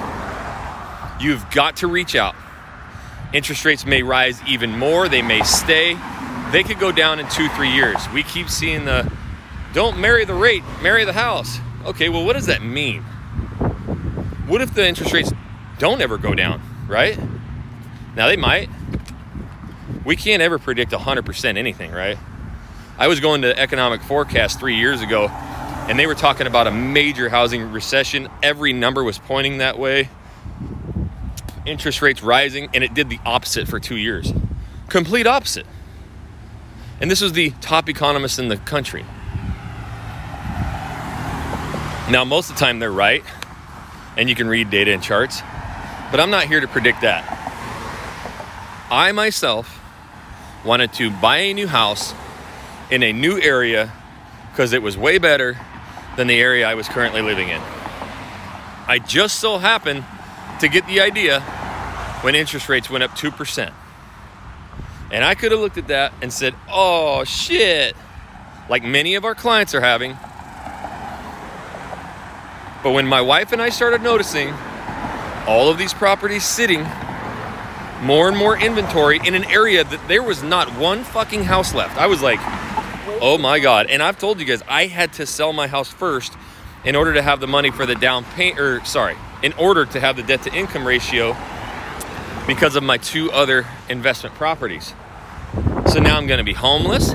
You've 1.20 1.48
got 1.50 1.76
to 1.76 1.86
reach 1.86 2.14
out. 2.14 2.34
Interest 3.32 3.64
rates 3.64 3.86
may 3.86 4.02
rise 4.02 4.40
even 4.46 4.78
more, 4.78 5.08
they 5.08 5.22
may 5.22 5.42
stay. 5.42 5.96
they 6.52 6.62
could 6.62 6.78
go 6.78 6.92
down 6.92 7.18
in 7.18 7.28
two, 7.30 7.48
three 7.50 7.70
years. 7.70 7.96
We 8.12 8.22
keep 8.22 8.48
seeing 8.48 8.84
the 8.84 9.10
don't 9.72 9.98
marry 9.98 10.24
the 10.24 10.34
rate, 10.34 10.62
marry 10.82 11.04
the 11.04 11.12
house. 11.12 11.58
Okay, 11.84 12.08
well, 12.08 12.24
what 12.24 12.34
does 12.34 12.46
that 12.46 12.62
mean? 12.62 13.02
What 14.46 14.60
if 14.60 14.72
the 14.72 14.86
interest 14.86 15.12
rates 15.12 15.32
don't 15.78 16.00
ever 16.00 16.16
go 16.16 16.34
down, 16.34 16.62
right? 16.86 17.18
Now 18.14 18.28
they 18.28 18.36
might. 18.36 18.70
We 20.04 20.16
can't 20.16 20.42
ever 20.42 20.58
predict 20.58 20.92
100% 20.92 21.56
anything, 21.56 21.90
right? 21.90 22.18
I 22.98 23.08
was 23.08 23.20
going 23.20 23.42
to 23.42 23.58
economic 23.58 24.02
forecast 24.02 24.60
three 24.60 24.76
years 24.76 25.00
ago, 25.00 25.28
and 25.28 25.98
they 25.98 26.06
were 26.06 26.14
talking 26.14 26.46
about 26.46 26.66
a 26.66 26.70
major 26.70 27.28
housing 27.28 27.72
recession. 27.72 28.28
Every 28.42 28.72
number 28.72 29.02
was 29.02 29.18
pointing 29.18 29.58
that 29.58 29.78
way. 29.78 30.10
Interest 31.64 32.02
rates 32.02 32.22
rising, 32.22 32.68
and 32.74 32.84
it 32.84 32.92
did 32.92 33.08
the 33.08 33.18
opposite 33.24 33.66
for 33.66 33.80
two 33.80 33.96
years. 33.96 34.32
Complete 34.88 35.26
opposite. 35.26 35.66
And 37.00 37.10
this 37.10 37.20
was 37.22 37.32
the 37.32 37.50
top 37.60 37.88
economist 37.88 38.38
in 38.38 38.48
the 38.48 38.58
country. 38.58 39.04
Now, 42.10 42.24
most 42.26 42.50
of 42.50 42.56
the 42.56 42.60
time 42.60 42.78
they're 42.78 42.92
right, 42.92 43.24
and 44.18 44.28
you 44.28 44.34
can 44.34 44.46
read 44.46 44.68
data 44.68 44.92
and 44.92 45.02
charts, 45.02 45.40
but 46.10 46.20
I'm 46.20 46.30
not 46.30 46.44
here 46.44 46.60
to 46.60 46.68
predict 46.68 47.00
that. 47.00 47.24
I 48.90 49.10
myself 49.12 49.73
wanted 50.64 50.92
to 50.94 51.10
buy 51.10 51.38
a 51.38 51.54
new 51.54 51.66
house 51.66 52.14
in 52.90 53.02
a 53.02 53.12
new 53.12 53.40
area 53.40 53.92
because 54.50 54.72
it 54.72 54.82
was 54.82 54.96
way 54.96 55.18
better 55.18 55.58
than 56.16 56.26
the 56.26 56.40
area 56.40 56.66
I 56.66 56.74
was 56.74 56.88
currently 56.88 57.22
living 57.22 57.48
in. 57.48 57.60
I 58.86 59.00
just 59.04 59.40
so 59.40 59.58
happened 59.58 60.04
to 60.60 60.68
get 60.68 60.86
the 60.86 61.00
idea 61.00 61.40
when 62.22 62.34
interest 62.34 62.68
rates 62.68 62.88
went 62.88 63.02
up 63.02 63.10
2%. 63.12 63.72
And 65.10 65.24
I 65.24 65.34
could 65.34 65.52
have 65.52 65.60
looked 65.60 65.78
at 65.78 65.88
that 65.88 66.12
and 66.22 66.32
said, 66.32 66.54
oh 66.70 67.24
shit, 67.24 67.94
like 68.68 68.82
many 68.82 69.14
of 69.14 69.24
our 69.24 69.34
clients 69.34 69.74
are 69.74 69.80
having. 69.80 70.16
But 72.82 72.92
when 72.92 73.06
my 73.06 73.20
wife 73.20 73.52
and 73.52 73.60
I 73.60 73.70
started 73.70 74.02
noticing 74.02 74.52
all 75.46 75.70
of 75.70 75.78
these 75.78 75.94
properties 75.94 76.44
sitting, 76.44 76.86
more 78.02 78.28
and 78.28 78.36
more 78.36 78.58
inventory 78.58 79.20
in 79.24 79.34
an 79.34 79.44
area 79.44 79.84
that 79.84 80.08
there 80.08 80.22
was 80.22 80.42
not 80.42 80.68
one 80.78 81.04
fucking 81.04 81.44
house 81.44 81.74
left, 81.74 81.96
I 81.96 82.06
was 82.06 82.22
like, 82.22 82.38
oh 83.20 83.38
my 83.38 83.60
God. 83.60 83.86
And 83.86 84.02
I've 84.02 84.18
told 84.18 84.40
you 84.40 84.44
guys, 84.44 84.62
I 84.68 84.86
had 84.86 85.12
to 85.14 85.26
sell 85.26 85.52
my 85.52 85.66
house 85.66 85.88
first 85.88 86.34
in 86.84 86.96
order 86.96 87.14
to 87.14 87.22
have 87.22 87.40
the 87.40 87.46
money 87.46 87.70
for 87.70 87.86
the 87.86 87.94
down 87.94 88.24
payment, 88.24 88.60
or 88.60 88.84
sorry, 88.84 89.16
in 89.42 89.52
order 89.54 89.86
to 89.86 90.00
have 90.00 90.16
the 90.16 90.22
debt 90.22 90.42
to 90.42 90.54
income 90.54 90.86
ratio 90.86 91.36
because 92.46 92.76
of 92.76 92.82
my 92.82 92.98
two 92.98 93.32
other 93.32 93.66
investment 93.88 94.34
properties. 94.36 94.94
So 95.86 96.00
now 96.00 96.18
I'm 96.18 96.26
to 96.26 96.42
be 96.44 96.52
homeless, 96.52 97.14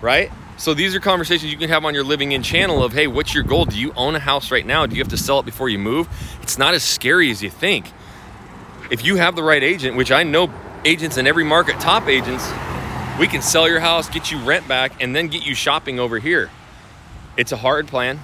right? 0.00 0.30
So 0.58 0.74
these 0.74 0.94
are 0.94 1.00
conversations 1.00 1.52
you 1.52 1.58
can 1.58 1.68
have 1.68 1.84
on 1.84 1.94
your 1.94 2.04
living 2.04 2.32
in 2.32 2.42
channel 2.42 2.82
of, 2.82 2.92
hey, 2.92 3.06
what's 3.06 3.34
your 3.34 3.44
goal? 3.44 3.66
Do 3.66 3.78
you 3.78 3.92
own 3.94 4.14
a 4.16 4.18
house 4.18 4.50
right 4.50 4.64
now? 4.64 4.86
Do 4.86 4.96
you 4.96 5.02
have 5.02 5.10
to 5.10 5.18
sell 5.18 5.38
it 5.38 5.44
before 5.44 5.68
you 5.68 5.78
move? 5.78 6.08
It's 6.42 6.56
not 6.56 6.74
as 6.74 6.82
scary 6.82 7.30
as 7.30 7.42
you 7.42 7.50
think. 7.50 7.92
If 8.90 9.04
you 9.04 9.16
have 9.16 9.36
the 9.36 9.42
right 9.42 9.62
agent, 9.62 9.96
which 9.96 10.12
I 10.12 10.22
know 10.22 10.52
agents 10.84 11.16
in 11.16 11.26
every 11.26 11.44
market, 11.44 11.80
top 11.80 12.08
agents, 12.08 12.48
we 13.18 13.26
can 13.26 13.42
sell 13.42 13.68
your 13.68 13.80
house, 13.80 14.08
get 14.08 14.30
you 14.30 14.38
rent 14.38 14.68
back, 14.68 15.02
and 15.02 15.14
then 15.14 15.28
get 15.28 15.44
you 15.44 15.54
shopping 15.54 15.98
over 15.98 16.18
here. 16.18 16.50
It's 17.36 17.52
a 17.52 17.56
hard 17.56 17.88
plan, 17.88 18.20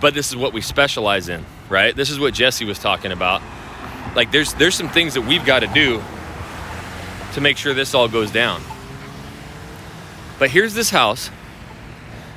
but 0.00 0.14
this 0.14 0.30
is 0.30 0.36
what 0.36 0.52
we 0.52 0.60
specialize 0.60 1.28
in, 1.28 1.44
right? 1.68 1.94
This 1.94 2.10
is 2.10 2.18
what 2.18 2.34
Jesse 2.34 2.64
was 2.64 2.78
talking 2.78 3.12
about 3.12 3.42
like 4.14 4.30
there's 4.30 4.54
there's 4.54 4.74
some 4.74 4.88
things 4.88 5.14
that 5.14 5.22
we've 5.22 5.44
got 5.44 5.60
to 5.60 5.66
do 5.68 6.02
to 7.34 7.40
make 7.40 7.56
sure 7.56 7.74
this 7.74 7.94
all 7.94 8.08
goes 8.08 8.30
down. 8.30 8.60
But 10.38 10.50
here's 10.50 10.74
this 10.74 10.90
house. 10.90 11.30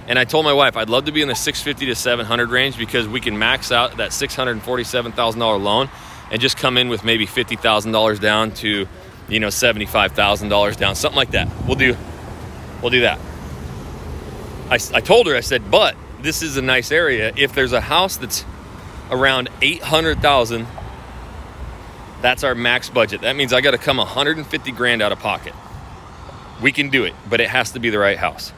And 0.07 0.19
I 0.19 0.23
told 0.23 0.45
my 0.45 0.53
wife 0.53 0.77
I'd 0.77 0.89
love 0.89 1.05
to 1.05 1.11
be 1.11 1.23
in 1.23 1.27
the 1.27 1.35
650 1.35 1.87
to 1.87 1.95
700 1.95 2.49
range 2.49 2.77
because 2.77 3.07
we 3.07 3.19
can 3.19 3.39
max 3.39 3.71
out 3.71 3.97
that 3.97 4.11
$647,000 4.11 5.63
loan 5.63 5.89
and 6.31 6.41
just 6.41 6.57
come 6.57 6.77
in 6.77 6.89
with 6.89 7.03
maybe 7.03 7.25
$50,000 7.25 8.19
down 8.19 8.51
to, 8.51 8.87
you 9.29 9.39
know, 9.39 9.47
$75,000 9.47 10.77
down, 10.77 10.95
something 10.95 11.17
like 11.17 11.31
that. 11.31 11.47
We'll 11.65 11.75
do 11.75 11.95
we'll 12.81 12.91
do 12.91 13.01
that. 13.01 13.19
I, 14.69 14.75
I 14.93 15.01
told 15.01 15.27
her 15.27 15.35
I 15.35 15.41
said, 15.41 15.71
"But 15.71 15.95
this 16.21 16.41
is 16.41 16.57
a 16.57 16.61
nice 16.61 16.91
area. 16.91 17.31
If 17.35 17.53
there's 17.53 17.73
a 17.73 17.81
house 17.81 18.17
that's 18.17 18.45
around 19.11 19.49
800,000 19.61 20.67
that's 22.25 22.43
our 22.43 22.55
max 22.55 22.89
budget. 22.89 23.21
That 23.21 23.35
means 23.35 23.53
I 23.53 23.61
got 23.61 23.71
to 23.71 23.77
come 23.77 23.97
150 23.97 24.71
grand 24.71 25.03
out 25.03 25.11
of 25.11 25.19
pocket. 25.19 25.53
We 26.59 26.71
can 26.71 26.89
do 26.89 27.03
it, 27.03 27.13
but 27.29 27.39
it 27.39 27.49
has 27.49 27.71
to 27.73 27.79
be 27.79 27.91
the 27.91 27.99
right 27.99 28.17
house. 28.17 28.51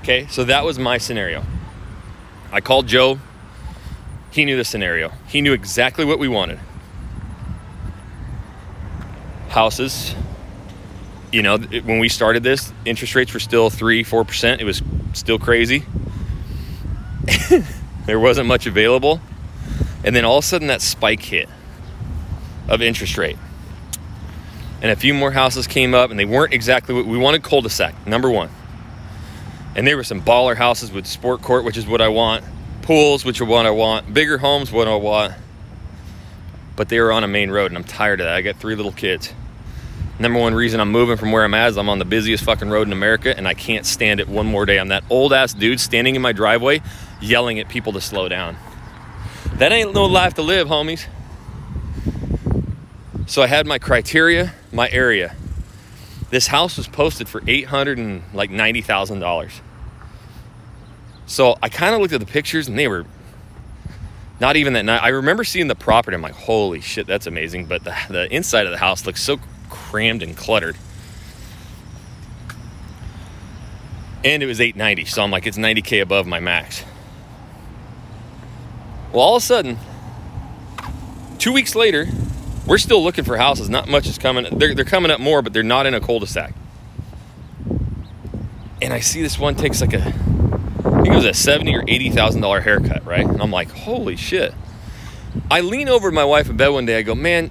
Okay, 0.00 0.26
so 0.28 0.44
that 0.44 0.64
was 0.64 0.78
my 0.78 0.96
scenario. 0.96 1.44
I 2.50 2.62
called 2.62 2.86
Joe. 2.86 3.18
He 4.30 4.46
knew 4.46 4.56
the 4.56 4.64
scenario. 4.64 5.10
He 5.26 5.42
knew 5.42 5.52
exactly 5.52 6.06
what 6.06 6.18
we 6.18 6.28
wanted. 6.28 6.60
Houses. 9.54 10.16
You 11.30 11.42
know, 11.42 11.58
when 11.58 12.00
we 12.00 12.08
started 12.08 12.42
this, 12.42 12.72
interest 12.84 13.14
rates 13.14 13.32
were 13.32 13.38
still 13.38 13.70
3 13.70 14.02
4%. 14.02 14.58
It 14.58 14.64
was 14.64 14.82
still 15.12 15.38
crazy. 15.38 15.84
there 18.06 18.18
wasn't 18.18 18.48
much 18.48 18.66
available. 18.66 19.20
And 20.02 20.16
then 20.16 20.24
all 20.24 20.38
of 20.38 20.44
a 20.44 20.46
sudden 20.46 20.66
that 20.66 20.82
spike 20.82 21.22
hit 21.22 21.48
of 22.68 22.82
interest 22.82 23.16
rate. 23.16 23.36
And 24.82 24.90
a 24.90 24.96
few 24.96 25.14
more 25.14 25.30
houses 25.30 25.68
came 25.68 25.94
up, 25.94 26.10
and 26.10 26.18
they 26.18 26.24
weren't 26.24 26.52
exactly 26.52 26.92
what 26.92 27.06
we 27.06 27.16
wanted 27.16 27.44
cul 27.44 27.62
de 27.62 27.70
sac, 27.70 28.08
number 28.08 28.28
one. 28.28 28.50
And 29.76 29.86
there 29.86 29.96
were 29.96 30.02
some 30.02 30.20
baller 30.20 30.56
houses 30.56 30.90
with 30.90 31.06
sport 31.06 31.42
court, 31.42 31.64
which 31.64 31.76
is 31.76 31.86
what 31.86 32.00
I 32.00 32.08
want, 32.08 32.44
pools, 32.82 33.24
which 33.24 33.40
are 33.40 33.44
what 33.44 33.66
I 33.66 33.70
want, 33.70 34.12
bigger 34.12 34.38
homes, 34.38 34.72
what 34.72 34.88
I 34.88 34.96
want. 34.96 35.34
But 36.74 36.88
they 36.88 36.98
were 36.98 37.12
on 37.12 37.22
a 37.22 37.28
main 37.28 37.52
road, 37.52 37.70
and 37.70 37.78
I'm 37.78 37.84
tired 37.84 38.20
of 38.20 38.26
that. 38.26 38.34
I 38.34 38.42
got 38.42 38.56
three 38.56 38.74
little 38.74 38.90
kids. 38.90 39.32
Number 40.18 40.38
one 40.38 40.54
reason 40.54 40.80
I'm 40.80 40.92
moving 40.92 41.16
from 41.16 41.32
where 41.32 41.44
I'm 41.44 41.54
at 41.54 41.70
is 41.70 41.76
I'm 41.76 41.88
on 41.88 41.98
the 41.98 42.04
busiest 42.04 42.44
fucking 42.44 42.70
road 42.70 42.86
in 42.86 42.92
America, 42.92 43.36
and 43.36 43.48
I 43.48 43.54
can't 43.54 43.84
stand 43.84 44.20
it 44.20 44.28
one 44.28 44.46
more 44.46 44.64
day. 44.64 44.78
I'm 44.78 44.88
that 44.88 45.02
old 45.10 45.32
ass 45.32 45.52
dude 45.52 45.80
standing 45.80 46.14
in 46.14 46.22
my 46.22 46.32
driveway 46.32 46.82
yelling 47.20 47.58
at 47.58 47.68
people 47.68 47.92
to 47.94 48.00
slow 48.00 48.28
down. 48.28 48.56
That 49.54 49.72
ain't 49.72 49.92
no 49.92 50.04
life 50.04 50.34
to 50.34 50.42
live, 50.42 50.68
homies. 50.68 51.06
So 53.26 53.42
I 53.42 53.46
had 53.46 53.66
my 53.66 53.78
criteria, 53.78 54.52
my 54.72 54.88
area. 54.90 55.34
This 56.30 56.46
house 56.48 56.76
was 56.76 56.86
posted 56.86 57.28
for 57.28 57.42
eight 57.46 57.66
hundred 57.66 57.98
and 57.98 58.22
like 58.32 58.50
ninety 58.50 58.82
thousand 58.82 59.20
dollars. 59.20 59.60
So 61.26 61.56
I 61.62 61.68
kind 61.68 61.94
of 61.94 62.00
looked 62.00 62.12
at 62.12 62.20
the 62.20 62.26
pictures 62.26 62.68
and 62.68 62.78
they 62.78 62.86
were 62.86 63.06
not 64.40 64.56
even 64.56 64.74
that 64.74 64.84
nice. 64.84 65.00
I 65.00 65.08
remember 65.08 65.42
seeing 65.42 65.68
the 65.68 65.74
property. 65.74 66.14
I'm 66.14 66.22
like, 66.22 66.34
holy 66.34 66.80
shit, 66.80 67.06
that's 67.06 67.26
amazing. 67.26 67.66
But 67.66 67.84
the, 67.84 67.96
the 68.10 68.34
inside 68.34 68.66
of 68.66 68.72
the 68.72 68.78
house 68.78 69.06
looks 69.06 69.22
so 69.22 69.38
crammed 69.74 70.22
and 70.22 70.36
cluttered. 70.36 70.76
And 74.22 74.42
it 74.42 74.46
was 74.46 74.60
890, 74.60 75.04
so 75.04 75.22
I'm 75.22 75.30
like, 75.30 75.46
it's 75.46 75.58
90k 75.58 76.00
above 76.00 76.26
my 76.26 76.40
max. 76.40 76.84
Well, 79.12 79.22
all 79.22 79.36
of 79.36 79.42
a 79.42 79.46
sudden, 79.46 79.78
two 81.38 81.52
weeks 81.52 81.74
later, 81.74 82.06
we're 82.66 82.78
still 82.78 83.02
looking 83.02 83.24
for 83.24 83.36
houses. 83.36 83.68
Not 83.68 83.88
much 83.88 84.06
is 84.06 84.16
coming. 84.16 84.46
They're, 84.58 84.74
they're 84.74 84.84
coming 84.84 85.10
up 85.10 85.20
more, 85.20 85.42
but 85.42 85.52
they're 85.52 85.62
not 85.62 85.86
in 85.86 85.92
a 85.92 86.00
cul-de-sac. 86.00 86.54
And 88.80 88.92
I 88.92 89.00
see 89.00 89.22
this 89.22 89.38
one 89.38 89.54
takes 89.54 89.80
like 89.80 89.92
a, 89.92 89.98
I 89.98 90.10
think 91.02 91.08
it 91.08 91.14
was 91.14 91.24
a 91.24 91.34
seventy 91.34 91.74
or 91.74 91.84
eighty 91.88 92.10
thousand 92.10 92.40
dollar 92.42 92.60
haircut, 92.60 93.04
right? 93.06 93.24
And 93.24 93.40
I'm 93.40 93.50
like, 93.50 93.70
holy 93.70 94.16
shit. 94.16 94.54
I 95.50 95.60
lean 95.60 95.88
over 95.88 96.10
to 96.10 96.14
my 96.14 96.24
wife 96.24 96.50
in 96.50 96.56
bed 96.56 96.68
one 96.68 96.86
day. 96.86 96.98
I 96.98 97.02
go, 97.02 97.14
man, 97.14 97.50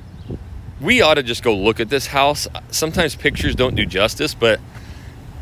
we 0.84 1.02
ought 1.02 1.14
to 1.14 1.24
just 1.24 1.44
go 1.44 1.56
look 1.56 1.80
at 1.80 1.90
this 1.90 2.08
house. 2.08 2.48
Sometimes 2.70 3.16
pictures 3.16 3.56
don't 3.56 3.74
do 3.74 3.86
justice, 3.86 4.34
but 4.34 4.60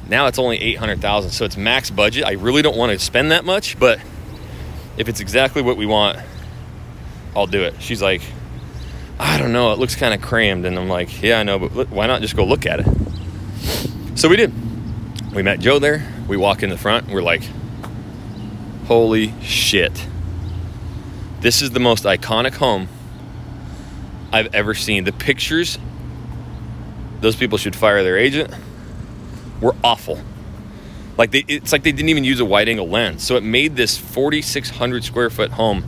now 0.08 0.28
it's 0.28 0.38
only 0.38 0.62
eight 0.62 0.78
hundred 0.78 1.02
thousand, 1.02 1.32
so 1.32 1.46
it's 1.46 1.58
max 1.58 1.90
budget. 1.90 2.26
I 2.26 2.34
really 2.34 2.62
don't 2.62 2.78
want 2.78 2.92
to 2.92 3.00
spend 3.00 3.32
that 3.32 3.44
much, 3.44 3.80
but 3.80 4.00
if 4.98 5.10
it's 5.10 5.20
exactly 5.20 5.64
what 5.64 5.78
we 5.78 5.88
want, 5.88 6.20
I'll 7.36 7.48
do 7.48 7.64
it. 7.64 7.74
She's 7.80 8.02
like, 8.02 8.22
I 9.20 9.40
don't 9.40 9.52
know, 9.52 9.72
it 9.72 9.80
looks 9.80 9.96
kind 9.96 10.14
of 10.14 10.22
crammed. 10.22 10.66
And 10.66 10.78
I'm 10.78 10.90
like, 10.90 11.22
yeah, 11.24 11.40
I 11.40 11.44
know, 11.44 11.58
but 11.58 11.90
why 11.90 12.06
not 12.06 12.22
just 12.22 12.36
go 12.36 12.46
look 12.46 12.66
at 12.66 12.82
it? 12.82 12.88
So 14.16 14.30
we 14.30 14.36
did. 14.36 14.54
We 15.34 15.42
met 15.42 15.60
Joe 15.60 15.80
there. 15.80 16.08
We 16.28 16.38
walk 16.38 16.62
in 16.62 16.70
the 16.70 16.78
front. 16.78 17.08
we're 17.08 17.24
like, 17.24 17.44
holy 18.86 19.34
shit. 19.42 20.08
This 21.40 21.62
is 21.62 21.72
the 21.72 21.80
most 21.80 22.04
iconic 22.04 22.56
home 22.56 22.90
I've 24.32 24.54
ever 24.54 24.74
seen. 24.74 25.04
The 25.04 25.12
pictures, 25.12 25.78
those 27.20 27.36
people 27.36 27.58
should 27.58 27.76
fire 27.76 28.04
their 28.04 28.18
agent, 28.18 28.54
were 29.60 29.76
awful. 29.84 30.20
Like 31.18 31.32
they, 31.32 31.44
it's 31.48 31.72
like 31.72 31.84
they 31.84 31.92
didn't 31.92 32.10
even 32.10 32.24
use 32.24 32.40
a 32.40 32.46
wide 32.46 32.70
angle 32.70 32.90
lens. 32.90 33.24
So 33.24 33.36
it 33.36 33.44
made 33.44 33.76
this 33.76 33.98
4,600 33.98 35.04
square 35.04 35.30
foot 35.30 35.52
home 35.52 35.84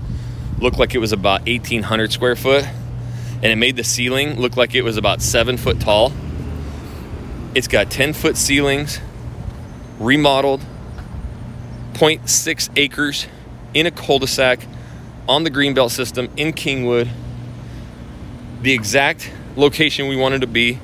look 0.59 0.77
like 0.77 0.95
it 0.95 0.99
was 0.99 1.11
about 1.11 1.45
1,800 1.47 2.11
square 2.11 2.35
foot 2.35 2.65
and 3.43 3.45
it 3.45 3.57
made 3.57 3.75
the 3.75 3.83
ceiling 3.83 4.39
look 4.39 4.55
like 4.55 4.73
it 4.73 4.83
was 4.83 4.95
about 4.95 5.21
seven 5.21 5.57
foot 5.57 5.79
tall. 5.79 6.13
It's 7.55 7.67
got 7.67 7.91
10 7.91 8.13
foot 8.13 8.37
ceilings, 8.37 8.99
remodeled, 9.99 10.61
0.6 11.93 12.69
acres 12.77 13.27
in 13.73 13.85
a 13.85 13.91
cul 13.91 14.19
de 14.19 14.27
sac 14.27 14.65
on 15.27 15.43
the 15.43 15.51
Greenbelt 15.51 15.91
system 15.91 16.29
in 16.37 16.53
Kingwood. 16.53 17.09
The 18.63 18.71
exact 18.71 19.29
location 19.57 20.07
we 20.07 20.15
wanted 20.15 20.39
to 20.39 20.47
be. 20.47 20.79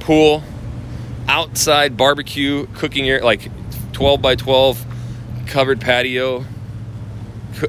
Pool, 0.00 0.42
outside 1.28 1.94
barbecue, 1.94 2.66
cooking 2.74 3.06
area, 3.06 3.22
like 3.22 3.50
12 3.92 4.22
by 4.22 4.34
12 4.34 4.86
covered 5.46 5.78
patio. 5.78 6.46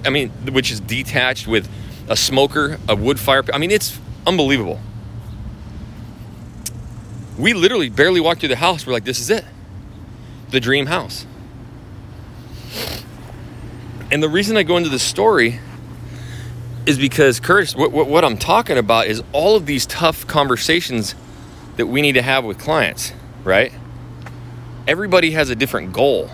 I 0.06 0.10
mean, 0.10 0.29
which 0.29 0.72
is 0.72 0.79
detached 0.79 1.46
with 1.46 1.70
a 2.08 2.15
smoker, 2.15 2.79
a 2.88 2.96
wood 2.96 3.20
fire. 3.20 3.44
I 3.53 3.58
mean, 3.58 3.70
it's 3.70 4.00
unbelievable. 4.25 4.79
We 7.38 7.53
literally 7.53 7.89
barely 7.89 8.22
walked 8.22 8.39
through 8.39 8.50
the 8.50 8.56
house. 8.56 8.88
We're 8.88 8.94
like, 8.94 9.03
this 9.03 9.20
is 9.20 9.29
it. 9.29 9.44
The 10.51 10.62
dream 10.62 10.86
house. 10.86 11.25
And 14.10 14.24
the 14.24 14.29
reason 14.29 14.56
I 14.56 14.63
go 14.63 14.77
into 14.77 14.89
this 14.89 15.03
story 15.03 15.60
is 16.86 16.98
because, 16.98 17.40
Curtis, 17.40 17.76
what, 17.76 17.92
what, 17.92 18.08
what 18.08 18.26
I'm 18.26 18.38
talking 18.38 18.78
about 18.78 19.08
is 19.08 19.24
all 19.32 19.56
of 19.56 19.66
these 19.66 19.86
tough 19.86 20.26
conversations 20.28 21.16
that 21.78 21.86
we 21.88 22.02
need 22.02 22.14
to 22.14 22.22
have 22.22 22.44
with 22.44 22.58
clients, 22.58 23.14
right? 23.44 23.72
Everybody 24.88 25.32
has 25.32 25.50
a 25.50 25.56
different 25.56 25.94
goal. 25.94 26.30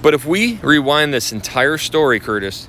But 0.00 0.14
if 0.14 0.24
we 0.26 0.56
rewind 0.56 1.14
this 1.14 1.32
entire 1.32 1.78
story, 1.78 2.20
Curtis, 2.20 2.68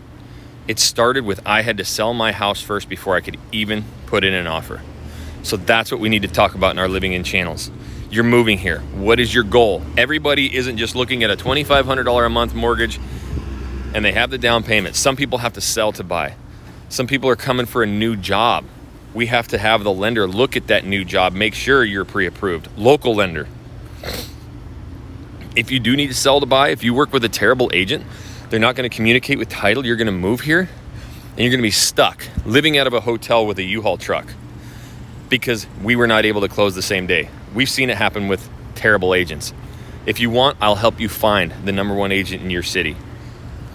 it 0.68 0.80
started 0.80 1.26
with 1.26 1.42
I 1.46 1.62
had 1.62 1.78
to 1.78 1.86
sell 1.86 2.14
my 2.14 2.32
house 2.32 2.62
first 2.62 2.90
before 2.90 3.16
I 3.16 3.22
could 3.22 3.38
even 3.52 3.84
put 4.08 4.24
in 4.24 4.34
an 4.34 4.48
offer. 4.48 4.82
So 5.44 5.58
that's 5.58 5.92
what 5.92 6.00
we 6.00 6.10
need 6.10 6.24
to 6.24 6.28
talk 6.28 6.56
about 6.56 6.72
in 6.72 6.80
our 6.80 6.88
living 6.88 7.14
in 7.14 7.24
channels. 7.24 7.70
You're 8.10 8.24
moving 8.24 8.58
here. 8.58 8.80
What 8.80 9.20
is 9.20 9.34
your 9.34 9.44
goal? 9.44 9.84
Everybody 9.98 10.56
isn't 10.56 10.78
just 10.78 10.96
looking 10.96 11.24
at 11.24 11.30
a 11.30 11.36
$2,500 11.36 12.26
a 12.26 12.30
month 12.30 12.54
mortgage 12.56 13.00
and 13.96 14.04
they 14.04 14.12
have 14.12 14.30
the 14.30 14.38
down 14.38 14.62
payment. 14.62 14.94
Some 14.94 15.16
people 15.16 15.38
have 15.38 15.54
to 15.54 15.62
sell 15.62 15.94
to 15.94 16.04
buy. 16.04 16.36
Some 16.90 17.08
people 17.08 17.30
are 17.30 17.38
coming 17.38 17.66
for 17.66 17.82
a 17.82 17.86
new 17.86 18.18
job. 18.18 18.66
We 19.14 19.28
have 19.28 19.48
to 19.48 19.58
have 19.58 19.86
the 19.86 19.92
lender 19.92 20.28
look 20.28 20.58
at 20.58 20.68
that 20.68 20.84
new 20.84 21.06
job, 21.06 21.32
make 21.32 21.56
sure 21.56 21.82
you're 21.82 22.04
pre 22.04 22.26
approved. 22.28 22.68
Local 22.76 23.16
lender. 23.16 23.48
If 25.56 25.72
you 25.72 25.80
do 25.80 25.96
need 25.96 26.08
to 26.08 26.14
sell 26.14 26.42
to 26.42 26.46
buy, 26.46 26.70
if 26.70 26.84
you 26.84 26.94
work 26.94 27.14
with 27.14 27.24
a 27.24 27.30
terrible 27.30 27.72
agent, 27.74 28.04
they're 28.50 28.60
not 28.60 28.76
going 28.76 28.88
to 28.88 28.94
communicate 28.94 29.40
with 29.40 29.48
title, 29.48 29.86
you're 29.86 29.96
going 29.96 30.08
to 30.08 30.12
move 30.12 30.42
here 30.42 30.68
and 31.30 31.40
you're 31.40 31.50
going 31.50 31.60
to 31.60 31.64
be 31.64 31.72
stuck 31.72 32.28
living 32.46 32.78
out 32.78 32.88
of 32.88 32.94
a 32.94 33.00
hotel 33.00 33.48
with 33.48 33.58
a 33.60 33.64
U-Haul 33.64 33.98
truck 33.98 34.28
because 35.30 35.68
we 35.82 35.96
were 35.96 36.08
not 36.08 36.26
able 36.26 36.42
to 36.42 36.50
close 36.50 36.76
the 36.76 36.82
same 36.82 37.08
day. 37.08 37.30
We've 37.54 37.70
seen 37.70 37.90
it 37.90 37.96
happen 37.96 38.28
with 38.28 38.50
terrible 38.76 39.14
agents. 39.14 39.54
If 40.06 40.20
you 40.20 40.30
want, 40.30 40.58
I'll 40.60 40.76
help 40.76 41.00
you 41.00 41.08
find 41.08 41.54
the 41.64 41.72
number 41.72 41.94
one 41.94 42.12
agent 42.12 42.44
in 42.44 42.50
your 42.50 42.62
city. 42.62 42.98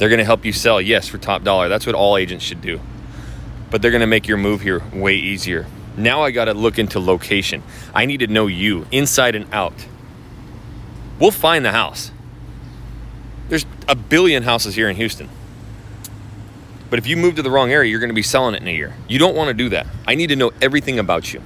They're 0.01 0.09
going 0.09 0.19
to 0.19 0.25
help 0.25 0.47
you 0.47 0.53
sell, 0.55 0.81
yes, 0.81 1.09
for 1.09 1.19
top 1.19 1.45
dollar. 1.45 1.69
That's 1.69 1.85
what 1.85 1.95
all 1.95 2.17
agents 2.17 2.43
should 2.43 2.63
do. 2.63 2.81
But 3.71 3.83
they're 3.83 3.91
going 3.91 4.01
to 4.01 4.07
make 4.07 4.27
your 4.27 4.39
move 4.39 4.63
here 4.63 4.83
way 4.95 5.15
easier. 5.15 5.67
Now 5.95 6.23
I 6.23 6.31
got 6.31 6.47
to 6.47 6.55
look 6.55 6.79
into 6.79 6.99
location. 6.99 7.63
I 7.95 8.07
need 8.07 8.21
to 8.21 8.27
know 8.27 8.47
you 8.47 8.87
inside 8.91 9.35
and 9.35 9.53
out. 9.53 9.75
We'll 11.19 11.31
find 11.31 11.67
the 11.67 11.73
house. 11.73 12.13
There's 13.51 13.67
a 13.89 13.95
billion 13.95 14.43
houses 14.43 14.75
here 14.75 14.89
in 14.89 14.97
Houston. 14.97 15.29
But 16.89 16.99
if 16.99 17.07
you 17.07 17.19
move 17.19 17.35
to 17.35 17.43
the 17.43 17.51
wrong 17.51 17.71
area, 17.71 17.91
you're 17.91 18.01
going 18.01 18.09
to 18.09 18.15
be 18.15 18.23
selling 18.23 18.55
it 18.55 18.63
in 18.63 18.69
a 18.69 18.75
year. 18.75 18.95
You 19.07 19.19
don't 19.19 19.37
want 19.37 19.49
to 19.49 19.55
do 19.55 19.69
that. 19.69 19.87
I 20.09 20.15
need 20.15 20.29
to 20.29 20.37
know 20.37 20.51
everything 20.63 20.99
about 20.99 21.35
you. 21.35 21.43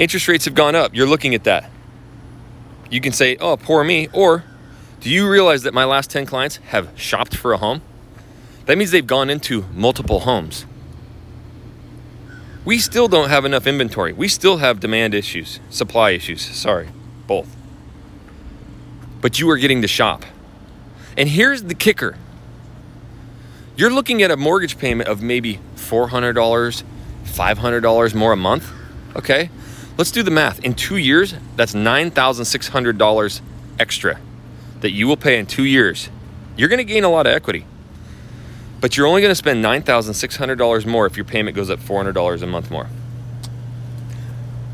Interest 0.00 0.26
rates 0.26 0.46
have 0.46 0.56
gone 0.56 0.74
up. 0.74 0.96
You're 0.96 1.06
looking 1.06 1.36
at 1.36 1.44
that. 1.44 1.70
You 2.90 3.00
can 3.00 3.12
say, 3.12 3.36
oh, 3.36 3.56
poor 3.56 3.84
me. 3.84 4.08
Or 4.12 4.44
do 5.00 5.08
you 5.08 5.30
realize 5.30 5.62
that 5.62 5.72
my 5.72 5.84
last 5.84 6.10
10 6.10 6.26
clients 6.26 6.56
have 6.56 6.90
shopped 6.96 7.36
for 7.36 7.52
a 7.52 7.56
home? 7.56 7.80
That 8.66 8.76
means 8.76 8.90
they've 8.90 9.06
gone 9.06 9.30
into 9.30 9.64
multiple 9.72 10.20
homes. 10.20 10.66
We 12.64 12.78
still 12.78 13.08
don't 13.08 13.30
have 13.30 13.44
enough 13.44 13.66
inventory. 13.66 14.12
We 14.12 14.28
still 14.28 14.58
have 14.58 14.80
demand 14.80 15.14
issues, 15.14 15.60
supply 15.70 16.10
issues. 16.10 16.42
Sorry, 16.42 16.88
both. 17.26 17.56
But 19.20 19.40
you 19.40 19.48
are 19.50 19.56
getting 19.56 19.82
to 19.82 19.88
shop. 19.88 20.24
And 21.16 21.28
here's 21.28 21.62
the 21.62 21.74
kicker 21.74 22.16
you're 23.76 23.90
looking 23.90 24.22
at 24.22 24.30
a 24.30 24.36
mortgage 24.36 24.76
payment 24.76 25.08
of 25.08 25.22
maybe 25.22 25.58
$400, 25.76 26.82
$500 27.24 28.14
more 28.14 28.32
a 28.32 28.36
month. 28.36 28.70
Okay, 29.16 29.48
let's 30.00 30.10
do 30.10 30.22
the 30.22 30.30
math. 30.30 30.64
In 30.64 30.72
two 30.72 30.96
years, 30.96 31.34
that's 31.56 31.74
$9,600 31.74 33.40
extra 33.78 34.18
that 34.80 34.92
you 34.92 35.06
will 35.06 35.18
pay 35.18 35.38
in 35.38 35.44
two 35.44 35.64
years. 35.64 36.08
You're 36.56 36.70
going 36.70 36.78
to 36.78 36.84
gain 36.84 37.04
a 37.04 37.10
lot 37.10 37.26
of 37.26 37.34
equity, 37.34 37.66
but 38.80 38.96
you're 38.96 39.06
only 39.06 39.20
going 39.20 39.30
to 39.30 39.34
spend 39.34 39.62
$9,600 39.62 40.86
more 40.86 41.04
if 41.04 41.18
your 41.18 41.26
payment 41.26 41.54
goes 41.54 41.68
up 41.68 41.80
$400 41.80 42.40
a 42.40 42.46
month 42.46 42.70
more. 42.70 42.88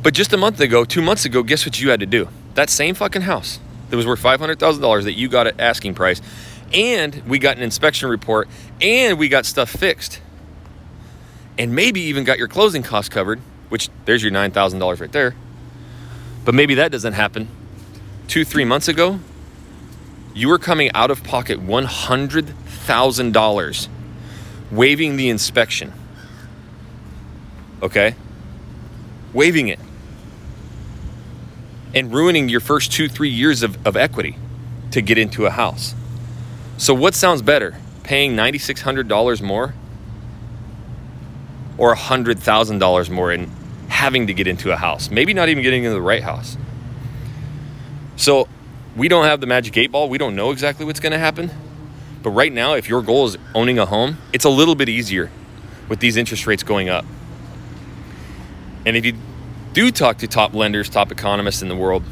But 0.04 0.14
just 0.14 0.32
a 0.32 0.36
month 0.36 0.60
ago, 0.60 0.84
two 0.84 1.02
months 1.02 1.24
ago, 1.24 1.42
guess 1.42 1.66
what 1.66 1.80
you 1.80 1.90
had 1.90 1.98
to 1.98 2.06
do? 2.06 2.28
That 2.54 2.70
same 2.70 2.94
fucking 2.94 3.22
house 3.22 3.58
that 3.90 3.96
was 3.96 4.06
worth 4.06 4.22
$500,000 4.22 5.02
that 5.02 5.14
you 5.14 5.28
got 5.28 5.48
at 5.48 5.58
asking 5.58 5.94
price, 5.94 6.22
and 6.72 7.20
we 7.26 7.40
got 7.40 7.56
an 7.56 7.64
inspection 7.64 8.08
report, 8.08 8.46
and 8.80 9.18
we 9.18 9.28
got 9.28 9.44
stuff 9.44 9.70
fixed, 9.70 10.20
and 11.58 11.74
maybe 11.74 12.02
even 12.02 12.22
got 12.22 12.38
your 12.38 12.46
closing 12.46 12.84
costs 12.84 13.08
covered, 13.08 13.40
which 13.68 13.88
there's 14.04 14.22
your 14.22 14.30
$9,000 14.32 15.00
right 15.00 15.12
there. 15.12 15.34
But 16.44 16.54
maybe 16.54 16.74
that 16.76 16.92
doesn't 16.92 17.14
happen. 17.14 17.48
Two, 18.28 18.44
three 18.44 18.64
months 18.64 18.86
ago, 18.88 19.18
you 20.34 20.48
were 20.48 20.58
coming 20.58 20.90
out 20.94 21.10
of 21.10 21.24
pocket 21.24 21.60
$100,000 21.60 23.88
waiving 24.70 25.16
the 25.16 25.28
inspection. 25.28 25.92
Okay? 27.82 28.14
Waiving 29.32 29.66
it 29.68 29.80
and 31.94 32.12
ruining 32.12 32.48
your 32.48 32.60
first 32.60 32.92
two, 32.92 33.08
three 33.08 33.30
years 33.30 33.62
of, 33.62 33.86
of 33.86 33.96
equity 33.96 34.36
to 34.90 35.00
get 35.00 35.16
into 35.16 35.46
a 35.46 35.50
house. 35.50 35.94
So, 36.76 36.92
what 36.92 37.14
sounds 37.14 37.40
better? 37.40 37.76
Paying 38.02 38.36
$9,600 38.36 39.40
more 39.40 39.72
or 41.78 41.94
$100,000 41.94 43.10
more 43.10 43.32
in 43.32 43.50
having 43.88 44.26
to 44.26 44.34
get 44.34 44.46
into 44.46 44.72
a 44.72 44.76
house? 44.76 45.10
Maybe 45.10 45.34
not 45.34 45.48
even 45.48 45.62
getting 45.62 45.84
into 45.84 45.94
the 45.94 46.02
right 46.02 46.22
house. 46.22 46.56
So, 48.16 48.48
we 48.96 49.08
don't 49.08 49.24
have 49.24 49.40
the 49.40 49.46
magic 49.46 49.76
eight 49.76 49.92
ball. 49.92 50.08
We 50.08 50.18
don't 50.18 50.34
know 50.34 50.50
exactly 50.50 50.86
what's 50.86 51.00
going 51.00 51.12
to 51.12 51.18
happen. 51.18 51.50
But 52.22 52.30
right 52.30 52.52
now, 52.52 52.74
if 52.74 52.88
your 52.88 53.02
goal 53.02 53.26
is 53.26 53.36
owning 53.54 53.78
a 53.78 53.86
home, 53.86 54.16
it's 54.32 54.44
a 54.44 54.50
little 54.50 54.74
bit 54.74 54.88
easier 54.88 55.30
with 55.88 56.00
these 56.00 56.16
interest 56.16 56.46
rates 56.46 56.62
going 56.62 56.88
up. 56.88 57.04
And 58.86 58.96
if 58.96 59.04
you 59.04 59.14
do 59.74 59.90
talk 59.90 60.18
to 60.18 60.26
top 60.26 60.54
lenders, 60.54 60.88
top 60.88 61.12
economists 61.12 61.60
in 61.60 61.68
the 61.68 61.76
world, 61.76 62.02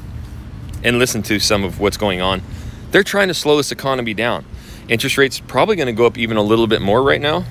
and 0.82 0.98
listen 0.98 1.22
to 1.22 1.40
some 1.40 1.64
of 1.64 1.80
what's 1.80 1.96
going 1.96 2.20
on, 2.20 2.42
they're 2.90 3.02
trying 3.02 3.28
to 3.28 3.34
slow 3.34 3.56
this 3.56 3.72
economy 3.72 4.12
down. 4.12 4.44
Interest 4.88 5.16
rates 5.16 5.40
probably 5.40 5.76
going 5.76 5.86
to 5.86 5.92
go 5.92 6.04
up 6.04 6.18
even 6.18 6.36
a 6.36 6.42
little 6.42 6.66
bit 6.66 6.82
more 6.82 7.02
right 7.02 7.20
now. 7.20 7.44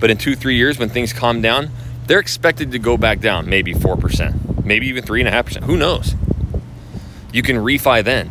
But 0.00 0.10
in 0.10 0.18
two, 0.18 0.36
three 0.36 0.56
years, 0.56 0.78
when 0.78 0.88
things 0.88 1.12
calm 1.12 1.40
down, 1.40 1.70
they're 2.06 2.20
expected 2.20 2.72
to 2.72 2.78
go 2.78 2.96
back 2.96 3.20
down, 3.20 3.48
maybe 3.48 3.74
4%, 3.74 4.64
maybe 4.64 4.86
even 4.88 5.04
3.5%. 5.04 5.64
Who 5.64 5.76
knows? 5.76 6.14
You 7.32 7.42
can 7.42 7.56
refi 7.56 8.02
then. 8.02 8.30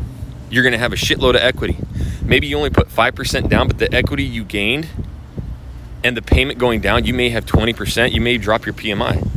You're 0.49 0.63
going 0.63 0.73
to 0.73 0.80
have 0.80 0.93
a 0.93 0.95
shitload 0.95 1.32
of 1.32 1.41
equity. 1.41 1.77
Maybe 2.23 2.47
you 2.47 2.58
only 2.58 2.69
put 2.69 2.89
5% 2.89 3.49
down, 3.49 3.67
but 3.67 3.77
the 3.77 3.93
equity 3.93 4.23
you 4.23 4.43
gained 4.43 4.88
and 6.03 6.15
the 6.15 6.21
payment 6.21 6.58
going 6.58 6.82
down, 6.82 7.06
you 7.06 7.13
may 7.13 7.30
have 7.30 7.45
20%. 7.45 8.12
You 8.12 8.21
may 8.21 8.38
drop 8.38 8.65
your 8.65 8.73
PMI. 8.73 9.27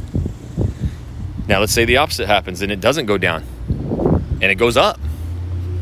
Now, 1.46 1.60
let's 1.60 1.72
say 1.72 1.84
the 1.84 1.96
opposite 1.96 2.26
happens 2.26 2.62
and 2.62 2.70
it 2.70 2.80
doesn't 2.80 3.06
go 3.06 3.18
down 3.18 3.44
and 4.40 4.44
it 4.44 4.54
goes 4.54 4.76
up. 4.76 5.00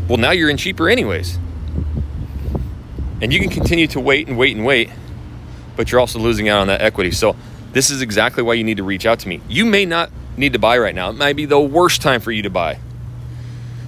Well, 0.08 0.16
now 0.16 0.30
you're 0.30 0.48
in 0.48 0.56
cheaper, 0.56 0.88
anyways. 0.88 1.38
And 3.20 3.32
you 3.32 3.40
can 3.40 3.50
continue 3.50 3.86
to 3.88 4.00
wait 4.00 4.28
and 4.28 4.38
wait 4.38 4.56
and 4.56 4.64
wait, 4.64 4.90
but 5.78 5.90
you're 5.90 6.00
also 6.00 6.18
losing 6.18 6.50
out 6.50 6.60
on 6.60 6.66
that 6.66 6.82
equity. 6.82 7.10
So, 7.10 7.34
this 7.72 7.88
is 7.88 8.02
exactly 8.02 8.42
why 8.42 8.54
you 8.54 8.64
need 8.64 8.76
to 8.76 8.82
reach 8.82 9.06
out 9.06 9.20
to 9.20 9.28
me. 9.28 9.40
You 9.48 9.64
may 9.64 9.86
not 9.86 10.10
need 10.36 10.52
to 10.52 10.58
buy 10.58 10.76
right 10.76 10.94
now, 10.94 11.08
it 11.08 11.16
might 11.16 11.36
be 11.36 11.46
the 11.46 11.58
worst 11.58 12.02
time 12.02 12.20
for 12.20 12.30
you 12.30 12.42
to 12.42 12.50
buy. 12.50 12.78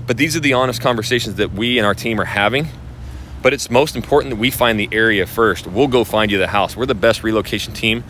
But 0.07 0.17
these 0.17 0.35
are 0.35 0.41
the 0.41 0.55
honest 0.55 0.81
conversations 0.81 1.37
that 1.37 1.53
we 1.53 1.79
and 1.79 1.87
our 1.87 1.95
team 1.95 2.19
are 2.19 2.25
having. 2.25 2.69
But 3.43 3.53
it's 3.53 3.71
most 3.71 3.95
important 3.97 4.31
that 4.31 4.41
we 4.41 4.51
find 4.51 4.79
the 4.79 4.89
area 4.91 5.27
first. 5.27 5.67
We'll 5.67 5.89
go 5.89 6.05
find 6.05 6.31
you 6.31 6.39
the 6.39 6.47
house. 6.47 6.77
We're 6.77 6.87
the 6.87 6.95
best 6.95 7.23
relocation 7.23 7.75
team 7.75 8.05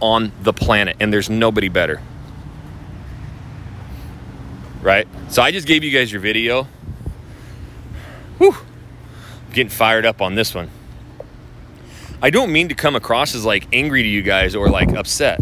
on 0.00 0.30
the 0.42 0.52
planet, 0.52 0.96
and 1.00 1.12
there's 1.12 1.28
nobody 1.28 1.68
better 1.68 2.00
right? 4.86 5.08
So 5.30 5.42
I 5.42 5.50
just 5.50 5.66
gave 5.66 5.82
you 5.82 5.90
guys 5.90 6.12
your 6.12 6.20
video. 6.20 6.68
Whew, 8.38 8.54
getting 9.52 9.68
fired 9.68 10.06
up 10.06 10.22
on 10.22 10.36
this 10.36 10.54
one. 10.54 10.70
I 12.22 12.30
don't 12.30 12.50
mean 12.50 12.68
to 12.68 12.74
come 12.74 12.96
across 12.96 13.34
as 13.34 13.44
like 13.44 13.66
angry 13.72 14.02
to 14.02 14.08
you 14.08 14.22
guys 14.22 14.54
or 14.54 14.68
like 14.70 14.90
upset. 14.90 15.40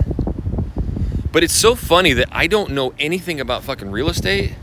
But 1.30 1.44
it's 1.44 1.54
so 1.54 1.74
funny 1.74 2.12
that 2.14 2.28
I 2.32 2.46
don't 2.46 2.72
know 2.72 2.94
anything 2.98 3.40
about 3.40 3.62
fucking 3.62 3.90
real 3.90 4.08
estate 4.08 4.54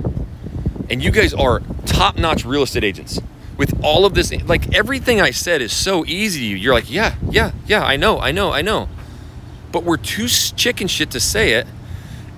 and 0.89 1.01
you 1.01 1.09
guys 1.09 1.33
are 1.33 1.61
top-notch 1.85 2.43
real 2.43 2.63
estate 2.63 2.83
agents. 2.83 3.19
With 3.57 3.79
all 3.83 4.05
of 4.05 4.13
this 4.13 4.31
like 4.47 4.75
everything 4.75 5.21
I 5.21 5.31
said 5.31 5.61
is 5.61 5.71
so 5.71 6.05
easy 6.05 6.39
to 6.39 6.45
you. 6.45 6.55
You're 6.55 6.73
like, 6.73 6.89
"Yeah, 6.89 7.15
yeah, 7.29 7.51
yeah, 7.65 7.83
I 7.83 7.95
know, 7.95 8.19
I 8.19 8.31
know, 8.31 8.51
I 8.51 8.61
know." 8.61 8.89
But 9.71 9.83
we're 9.83 9.97
too 9.97 10.27
chicken 10.27 10.87
shit 10.87 11.11
to 11.11 11.19
say 11.19 11.53
it. 11.53 11.67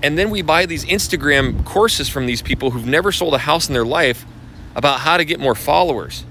And 0.04 0.18
then 0.18 0.30
we 0.30 0.42
buy 0.42 0.66
these 0.66 0.84
Instagram 0.86 1.64
courses 1.64 2.10
from 2.10 2.26
these 2.26 2.42
people 2.42 2.72
who've 2.72 2.86
never 2.86 3.12
sold 3.12 3.34
a 3.34 3.40
house 3.40 3.68
in 3.70 3.74
their 3.74 3.86
life 3.86 4.26
about 4.76 5.00
how 5.00 5.16
to 5.18 5.24
get 5.24 5.40
more 5.40 5.56
followers. 5.56 6.26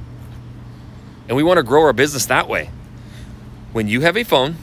And 1.26 1.36
we 1.36 1.42
want 1.42 1.56
to 1.56 1.62
grow 1.62 1.82
our 1.82 1.94
business 1.94 2.26
that 2.26 2.48
way. 2.48 2.68
When 3.72 3.88
you 3.88 4.02
have 4.02 4.16
a 4.16 4.24
phone, 4.24 4.56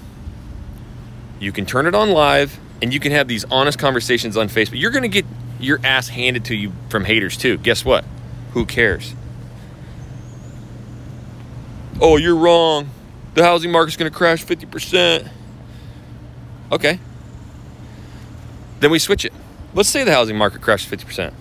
you 1.39 1.51
can 1.51 1.65
turn 1.65 1.87
it 1.87 1.95
on 1.95 2.11
live 2.11 2.59
and 2.81 2.93
you 2.93 2.99
can 2.99 3.11
have 3.11 3.27
these 3.27 3.45
honest 3.45 3.79
conversations 3.79 4.37
on 4.37 4.49
Facebook. 4.49 4.79
You're 4.79 4.91
going 4.91 5.03
to 5.03 5.09
get 5.09 5.25
your 5.59 5.79
ass 5.83 6.09
handed 6.09 6.45
to 6.45 6.55
you 6.55 6.71
from 6.89 7.05
haters 7.05 7.37
too. 7.37 7.57
Guess 7.57 7.83
what? 7.83 8.05
Who 8.53 8.65
cares? 8.65 9.13
Oh, 12.01 12.17
you're 12.17 12.35
wrong. 12.35 12.89
The 13.33 13.43
housing 13.43 13.71
market's 13.71 13.97
going 13.97 14.11
to 14.11 14.17
crash 14.17 14.43
50%. 14.43 15.29
Okay. 16.71 16.99
Then 18.79 18.91
we 18.91 18.99
switch 18.99 19.25
it. 19.25 19.33
Let's 19.73 19.89
say 19.89 20.03
the 20.03 20.11
housing 20.11 20.37
market 20.37 20.61
crashes 20.61 20.89
50%, 20.89 21.33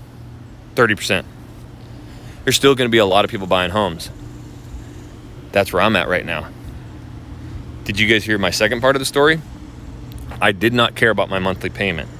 30%. 0.74 1.24
There's 2.44 2.56
still 2.56 2.74
going 2.74 2.88
to 2.88 2.92
be 2.92 2.98
a 2.98 3.06
lot 3.06 3.24
of 3.24 3.30
people 3.30 3.46
buying 3.46 3.70
homes. 3.70 4.10
That's 5.52 5.72
where 5.72 5.82
I'm 5.82 5.96
at 5.96 6.08
right 6.08 6.26
now. 6.26 6.48
Did 7.88 7.98
you 7.98 8.06
guys 8.06 8.22
hear 8.22 8.36
my 8.36 8.50
second 8.50 8.82
part 8.82 8.96
of 8.96 9.00
the 9.00 9.06
story? 9.06 9.40
I 10.42 10.52
did 10.52 10.74
not 10.74 10.94
care 10.94 11.08
about 11.08 11.30
my 11.30 11.38
monthly 11.38 11.70
payment. 11.70 12.10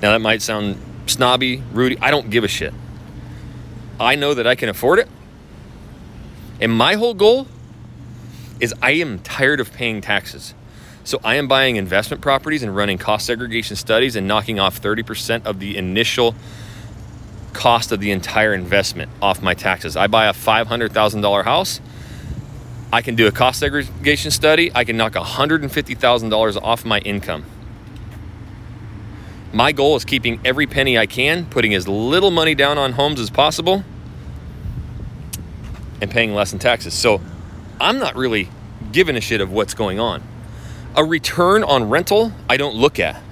Now, 0.00 0.12
that 0.12 0.20
might 0.20 0.42
sound 0.42 0.80
snobby, 1.06 1.60
Rudy. 1.72 1.98
I 2.00 2.12
don't 2.12 2.30
give 2.30 2.44
a 2.44 2.48
shit. 2.48 2.72
I 3.98 4.14
know 4.14 4.32
that 4.34 4.46
I 4.46 4.54
can 4.54 4.68
afford 4.68 5.00
it. 5.00 5.08
And 6.60 6.70
my 6.70 6.94
whole 6.94 7.14
goal 7.14 7.48
is 8.60 8.72
I 8.80 8.92
am 8.92 9.18
tired 9.18 9.58
of 9.58 9.72
paying 9.72 10.00
taxes. 10.00 10.54
So 11.02 11.18
I 11.24 11.34
am 11.34 11.48
buying 11.48 11.74
investment 11.74 12.22
properties 12.22 12.62
and 12.62 12.76
running 12.76 12.96
cost 12.96 13.26
segregation 13.26 13.74
studies 13.74 14.14
and 14.14 14.28
knocking 14.28 14.60
off 14.60 14.80
30% 14.80 15.46
of 15.46 15.58
the 15.58 15.76
initial 15.76 16.36
cost 17.54 17.90
of 17.90 17.98
the 17.98 18.12
entire 18.12 18.54
investment 18.54 19.10
off 19.20 19.42
my 19.42 19.54
taxes. 19.54 19.96
I 19.96 20.06
buy 20.06 20.26
a 20.26 20.32
$500,000 20.32 21.44
house. 21.44 21.80
I 22.92 23.02
can 23.02 23.16
do 23.16 23.26
a 23.26 23.32
cost 23.32 23.60
segregation 23.60 24.30
study. 24.30 24.70
I 24.74 24.84
can 24.84 24.96
knock 24.96 25.12
$150,000 25.12 26.62
off 26.62 26.84
my 26.84 26.98
income. 27.00 27.44
My 29.52 29.72
goal 29.72 29.96
is 29.96 30.04
keeping 30.04 30.40
every 30.44 30.66
penny 30.66 30.98
I 30.98 31.06
can, 31.06 31.46
putting 31.46 31.74
as 31.74 31.86
little 31.88 32.30
money 32.30 32.54
down 32.54 32.78
on 32.78 32.92
homes 32.92 33.20
as 33.20 33.30
possible, 33.30 33.84
and 36.00 36.10
paying 36.10 36.34
less 36.34 36.52
in 36.52 36.58
taxes. 36.58 36.94
So 36.94 37.20
I'm 37.80 37.98
not 37.98 38.16
really 38.16 38.48
giving 38.92 39.16
a 39.16 39.20
shit 39.20 39.40
of 39.40 39.50
what's 39.52 39.74
going 39.74 39.98
on. 39.98 40.22
A 40.94 41.04
return 41.04 41.64
on 41.64 41.88
rental, 41.88 42.32
I 42.48 42.56
don't 42.56 42.74
look 42.74 42.98
at. 42.98 43.22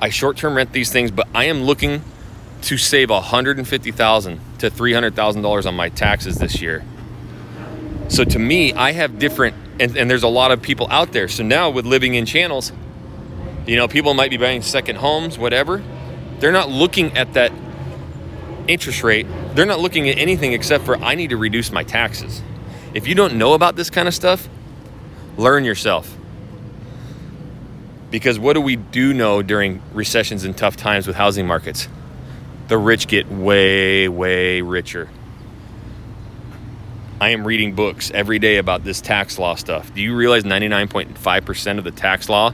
I 0.00 0.08
short 0.10 0.36
term 0.36 0.56
rent 0.56 0.72
these 0.72 0.90
things, 0.90 1.12
but 1.12 1.28
I 1.34 1.44
am 1.44 1.62
looking 1.62 2.02
to 2.62 2.76
save 2.76 3.10
150,000 3.10 4.40
to 4.58 4.70
$300,000 4.70 5.66
on 5.66 5.74
my 5.74 5.88
taxes 5.88 6.38
this 6.38 6.60
year. 6.60 6.84
So 8.08 8.24
to 8.24 8.38
me, 8.38 8.72
I 8.72 8.92
have 8.92 9.18
different, 9.18 9.56
and, 9.80 9.96
and 9.96 10.10
there's 10.10 10.22
a 10.22 10.28
lot 10.28 10.52
of 10.52 10.60
people 10.62 10.86
out 10.90 11.12
there. 11.12 11.28
So 11.28 11.42
now 11.42 11.70
with 11.70 11.86
living 11.86 12.14
in 12.14 12.26
channels, 12.26 12.72
you 13.66 13.76
know, 13.76 13.88
people 13.88 14.14
might 14.14 14.30
be 14.30 14.36
buying 14.36 14.62
second 14.62 14.96
homes, 14.96 15.38
whatever. 15.38 15.82
They're 16.40 16.52
not 16.52 16.68
looking 16.68 17.16
at 17.16 17.34
that 17.34 17.52
interest 18.66 19.02
rate. 19.02 19.26
They're 19.54 19.66
not 19.66 19.80
looking 19.80 20.08
at 20.08 20.18
anything 20.18 20.52
except 20.52 20.84
for 20.84 20.96
I 20.96 21.14
need 21.14 21.30
to 21.30 21.36
reduce 21.36 21.70
my 21.70 21.84
taxes. 21.84 22.42
If 22.94 23.06
you 23.06 23.14
don't 23.14 23.34
know 23.34 23.54
about 23.54 23.76
this 23.76 23.90
kind 23.90 24.08
of 24.08 24.14
stuff, 24.14 24.48
learn 25.36 25.64
yourself. 25.64 26.16
Because 28.10 28.38
what 28.38 28.52
do 28.52 28.60
we 28.60 28.76
do 28.76 29.14
know 29.14 29.42
during 29.42 29.80
recessions 29.94 30.44
and 30.44 30.56
tough 30.56 30.76
times 30.76 31.06
with 31.06 31.16
housing 31.16 31.46
markets? 31.46 31.88
The 32.68 32.76
rich 32.76 33.08
get 33.08 33.30
way, 33.30 34.08
way 34.08 34.60
richer. 34.60 35.08
I 37.22 37.28
am 37.28 37.46
reading 37.46 37.76
books 37.76 38.10
every 38.12 38.40
day 38.40 38.56
about 38.56 38.82
this 38.82 39.00
tax 39.00 39.38
law 39.38 39.54
stuff. 39.54 39.94
Do 39.94 40.02
you 40.02 40.16
realize 40.16 40.42
99.5% 40.42 41.78
of 41.78 41.84
the 41.84 41.92
tax 41.92 42.28
law 42.28 42.52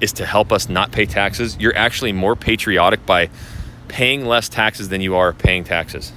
is 0.00 0.12
to 0.14 0.26
help 0.26 0.50
us 0.50 0.68
not 0.68 0.90
pay 0.90 1.06
taxes, 1.06 1.56
you're 1.60 1.76
actually 1.76 2.10
more 2.10 2.34
patriotic 2.34 3.06
by 3.06 3.30
paying 3.86 4.26
less 4.26 4.48
taxes 4.48 4.88
than 4.88 5.02
you 5.02 5.14
are 5.14 5.32
paying 5.32 5.62
taxes. 5.62 6.12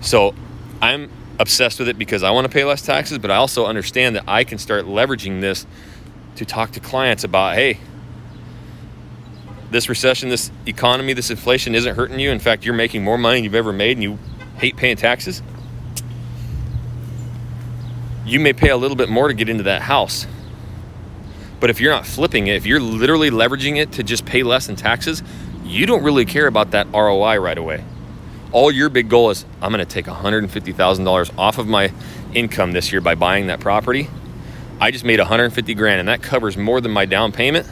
So 0.00 0.34
I'm 0.82 1.12
obsessed 1.38 1.78
with 1.78 1.88
it 1.88 1.96
because 1.96 2.24
I 2.24 2.32
want 2.32 2.48
to 2.48 2.52
pay 2.52 2.64
less 2.64 2.82
taxes, 2.82 3.18
but 3.18 3.30
I 3.30 3.36
also 3.36 3.66
understand 3.66 4.16
that 4.16 4.24
I 4.26 4.42
can 4.42 4.58
start 4.58 4.84
leveraging 4.86 5.40
this 5.40 5.64
to 6.34 6.44
talk 6.44 6.72
to 6.72 6.80
clients 6.80 7.22
about 7.22 7.54
hey, 7.54 7.78
this 9.70 9.88
recession, 9.88 10.28
this 10.28 10.50
economy, 10.66 11.12
this 11.12 11.30
inflation 11.30 11.76
isn't 11.76 11.94
hurting 11.94 12.18
you. 12.18 12.32
In 12.32 12.40
fact, 12.40 12.64
you're 12.64 12.74
making 12.74 13.04
more 13.04 13.16
money 13.16 13.36
than 13.36 13.44
you've 13.44 13.54
ever 13.54 13.72
made 13.72 13.96
and 13.96 14.02
you 14.02 14.18
hate 14.58 14.76
paying 14.76 14.96
taxes. 14.96 15.42
You 18.24 18.40
may 18.40 18.52
pay 18.52 18.70
a 18.70 18.76
little 18.76 18.96
bit 18.96 19.08
more 19.08 19.28
to 19.28 19.34
get 19.34 19.48
into 19.48 19.64
that 19.64 19.82
house 19.82 20.26
but 21.60 21.70
if 21.70 21.80
you're 21.80 21.92
not 21.92 22.06
flipping 22.06 22.46
it, 22.48 22.56
if 22.56 22.66
you're 22.66 22.80
literally 22.80 23.30
leveraging 23.30 23.78
it 23.78 23.92
to 23.92 24.02
just 24.02 24.26
pay 24.26 24.42
less 24.42 24.68
in 24.68 24.76
taxes, 24.76 25.22
you 25.64 25.86
don't 25.86 26.02
really 26.02 26.24
care 26.24 26.46
about 26.46 26.72
that 26.72 26.86
ROI 26.92 27.38
right 27.38 27.56
away. 27.56 27.82
All 28.52 28.70
your 28.70 28.88
big 28.88 29.08
goal 29.08 29.30
is 29.30 29.44
I'm 29.60 29.72
going 29.72 29.84
to 29.84 29.90
take 29.90 30.06
$150,000 30.06 31.38
off 31.38 31.58
of 31.58 31.66
my 31.66 31.92
income 32.34 32.72
this 32.72 32.92
year 32.92 33.00
by 33.00 33.14
buying 33.14 33.46
that 33.46 33.60
property. 33.60 34.08
I 34.80 34.90
just 34.90 35.04
made 35.04 35.18
150 35.18 35.74
grand 35.74 36.00
and 36.00 36.08
that 36.08 36.22
covers 36.22 36.56
more 36.56 36.80
than 36.80 36.92
my 36.92 37.06
down 37.06 37.32
payment. 37.32 37.66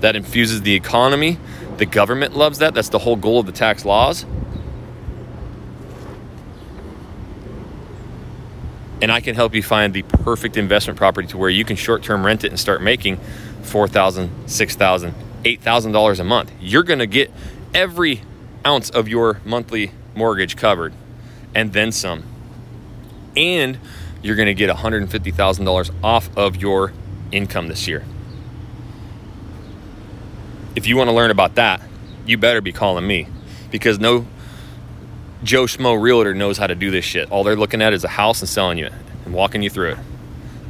That 0.00 0.14
infuses 0.14 0.62
the 0.62 0.74
economy. 0.74 1.38
The 1.78 1.86
government 1.86 2.36
loves 2.36 2.58
that. 2.58 2.74
That's 2.74 2.90
the 2.90 2.98
whole 2.98 3.16
goal 3.16 3.40
of 3.40 3.46
the 3.46 3.52
tax 3.52 3.84
laws. 3.84 4.26
And 9.00 9.12
I 9.12 9.20
can 9.20 9.34
help 9.34 9.54
you 9.54 9.62
find 9.62 9.94
the 9.94 10.02
perfect 10.02 10.56
investment 10.56 10.98
property 10.98 11.28
to 11.28 11.38
where 11.38 11.50
you 11.50 11.64
can 11.64 11.76
short 11.76 12.02
term 12.02 12.26
rent 12.26 12.44
it 12.44 12.48
and 12.48 12.58
start 12.58 12.82
making 12.82 13.18
$4,000, 13.62 14.28
$6,000, 14.46 15.12
$8,000 15.44 16.20
a 16.20 16.24
month. 16.24 16.52
You're 16.60 16.82
going 16.82 16.98
to 16.98 17.06
get 17.06 17.30
every 17.74 18.22
ounce 18.66 18.90
of 18.90 19.08
your 19.08 19.40
monthly 19.44 19.92
mortgage 20.14 20.56
covered 20.56 20.92
and 21.54 21.72
then 21.72 21.92
some. 21.92 22.24
And 23.36 23.78
you're 24.22 24.36
going 24.36 24.46
to 24.46 24.54
get 24.54 24.68
$150,000 24.70 25.90
off 26.02 26.36
of 26.36 26.56
your 26.56 26.92
income 27.30 27.68
this 27.68 27.86
year. 27.86 28.04
If 30.74 30.86
you 30.86 30.96
want 30.96 31.08
to 31.08 31.14
learn 31.14 31.30
about 31.30 31.54
that, 31.54 31.82
you 32.26 32.36
better 32.36 32.60
be 32.60 32.72
calling 32.72 33.06
me 33.06 33.28
because 33.70 33.98
no 33.98 34.26
Joe 35.44 35.64
Schmo 35.64 36.00
realtor 36.00 36.34
knows 36.34 36.58
how 36.58 36.66
to 36.66 36.74
do 36.74 36.90
this 36.90 37.04
shit. 37.04 37.30
All 37.30 37.44
they're 37.44 37.56
looking 37.56 37.80
at 37.80 37.92
is 37.92 38.04
a 38.04 38.08
house 38.08 38.40
and 38.40 38.48
selling 38.48 38.78
you 38.78 38.86
it 38.86 38.92
and 39.24 39.32
walking 39.32 39.62
you 39.62 39.70
through 39.70 39.92
it. 39.92 39.98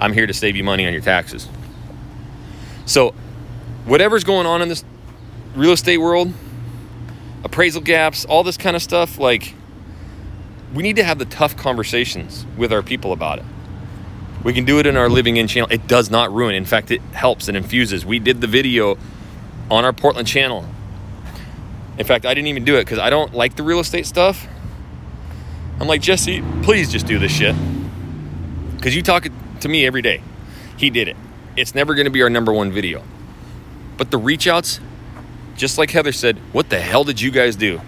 I'm 0.01 0.13
here 0.13 0.27
to 0.27 0.35
save 0.35 0.57
you 0.57 0.65
money 0.65 0.87
on 0.87 0.93
your 0.93 1.03
taxes. 1.03 1.49
So, 2.85 3.15
whatever's 3.85 4.25
going 4.25 4.47
on 4.47 4.63
in 4.63 4.69
this 4.69 4.85
real 5.55 5.73
estate 5.73 5.99
world, 5.99 6.33
appraisal 7.45 7.81
gaps, 7.81 8.25
all 8.25 8.43
this 8.43 8.57
kind 8.57 8.77
of 8.77 8.83
stuff, 8.83 9.19
like, 9.19 9.55
we 10.75 10.83
need 10.83 10.97
to 10.97 11.05
have 11.05 11.19
the 11.19 11.25
tough 11.25 11.57
conversations 11.57 12.45
with 12.57 12.73
our 12.73 12.83
people 12.83 13.13
about 13.13 13.39
it. 13.39 13.45
We 14.45 14.53
can 14.53 14.65
do 14.65 14.79
it 14.79 14.87
in 14.87 14.97
our 14.97 15.09
living 15.09 15.37
in 15.37 15.49
channel. 15.49 15.69
It 15.71 15.89
does 15.89 16.11
not 16.11 16.33
ruin. 16.33 16.55
In 16.55 16.65
fact, 16.65 16.91
it 16.91 17.01
helps 17.13 17.49
and 17.49 17.57
infuses. 17.57 18.05
We 18.07 18.19
did 18.19 18.41
the 18.41 18.47
video 18.47 18.99
on 19.71 19.85
our 19.85 19.93
Portland 19.93 20.29
channel. 20.29 20.65
In 21.99 22.05
fact, 22.05 22.25
I 22.25 22.35
didn't 22.35 22.49
even 22.49 22.65
do 22.65 22.77
it 22.77 22.85
because 22.85 22.99
I 22.99 23.11
don't 23.11 23.35
like 23.35 23.57
the 23.57 23.63
real 23.63 23.81
estate 23.81 24.07
stuff. 24.07 24.47
I'm 25.81 25.87
like, 25.87 26.01
Jesse, 26.01 26.43
please 26.62 26.91
just 26.91 27.07
do 27.07 27.19
this 27.19 27.33
shit. 27.33 27.55
Because 28.77 28.95
you 28.95 29.03
talk 29.03 29.27
to 29.61 29.69
me 29.69 29.87
every 29.87 30.03
day. 30.03 30.23
He 30.77 30.91
did 30.91 31.09
it. 31.09 31.17
It's 31.57 31.75
never 31.75 31.95
going 31.95 32.05
to 32.05 32.11
be 32.11 32.23
our 32.23 32.31
number 32.31 32.53
one 32.53 32.73
video. 32.73 33.03
But 33.97 34.11
the 34.11 34.19
reach 34.19 34.47
outs, 34.47 34.81
just 35.57 35.79
like 35.79 35.91
Heather 35.91 36.12
said, 36.12 36.38
what 36.53 36.71
the 36.71 36.79
hell 36.79 37.05
did 37.05 37.21
you 37.21 37.31
guys 37.31 37.57
do? 37.57 37.81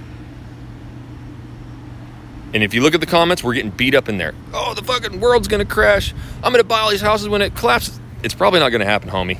And 2.52 2.64
if 2.64 2.74
you 2.74 2.80
look 2.80 2.94
at 2.94 3.00
the 3.00 3.06
comments, 3.06 3.44
we're 3.44 3.54
getting 3.54 3.70
beat 3.70 3.94
up 3.94 4.08
in 4.08 4.18
there. 4.18 4.34
Oh, 4.52 4.74
the 4.74 4.82
fucking 4.82 5.20
world's 5.20 5.46
gonna 5.46 5.64
crash. 5.64 6.12
I'm 6.42 6.52
gonna 6.52 6.64
buy 6.64 6.80
all 6.80 6.90
these 6.90 7.00
houses 7.00 7.28
when 7.28 7.42
it 7.42 7.54
collapses. 7.54 8.00
It's 8.24 8.34
probably 8.34 8.58
not 8.58 8.70
gonna 8.70 8.84
happen, 8.84 9.08
homie. 9.08 9.38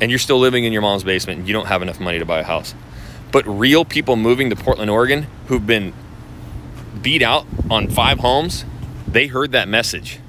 And 0.00 0.10
you're 0.10 0.18
still 0.18 0.38
living 0.38 0.64
in 0.64 0.72
your 0.72 0.80
mom's 0.80 1.04
basement 1.04 1.40
and 1.40 1.48
you 1.48 1.52
don't 1.52 1.66
have 1.66 1.82
enough 1.82 2.00
money 2.00 2.18
to 2.18 2.24
buy 2.24 2.40
a 2.40 2.42
house. 2.44 2.74
But 3.32 3.46
real 3.46 3.84
people 3.84 4.16
moving 4.16 4.48
to 4.48 4.56
Portland, 4.56 4.90
Oregon, 4.90 5.26
who've 5.48 5.66
been 5.66 5.92
beat 7.02 7.22
out 7.22 7.46
on 7.70 7.88
five 7.88 8.18
homes 8.18 8.64
They 9.06 9.26
heard 9.26 9.52
that 9.52 9.68
message 9.68 10.20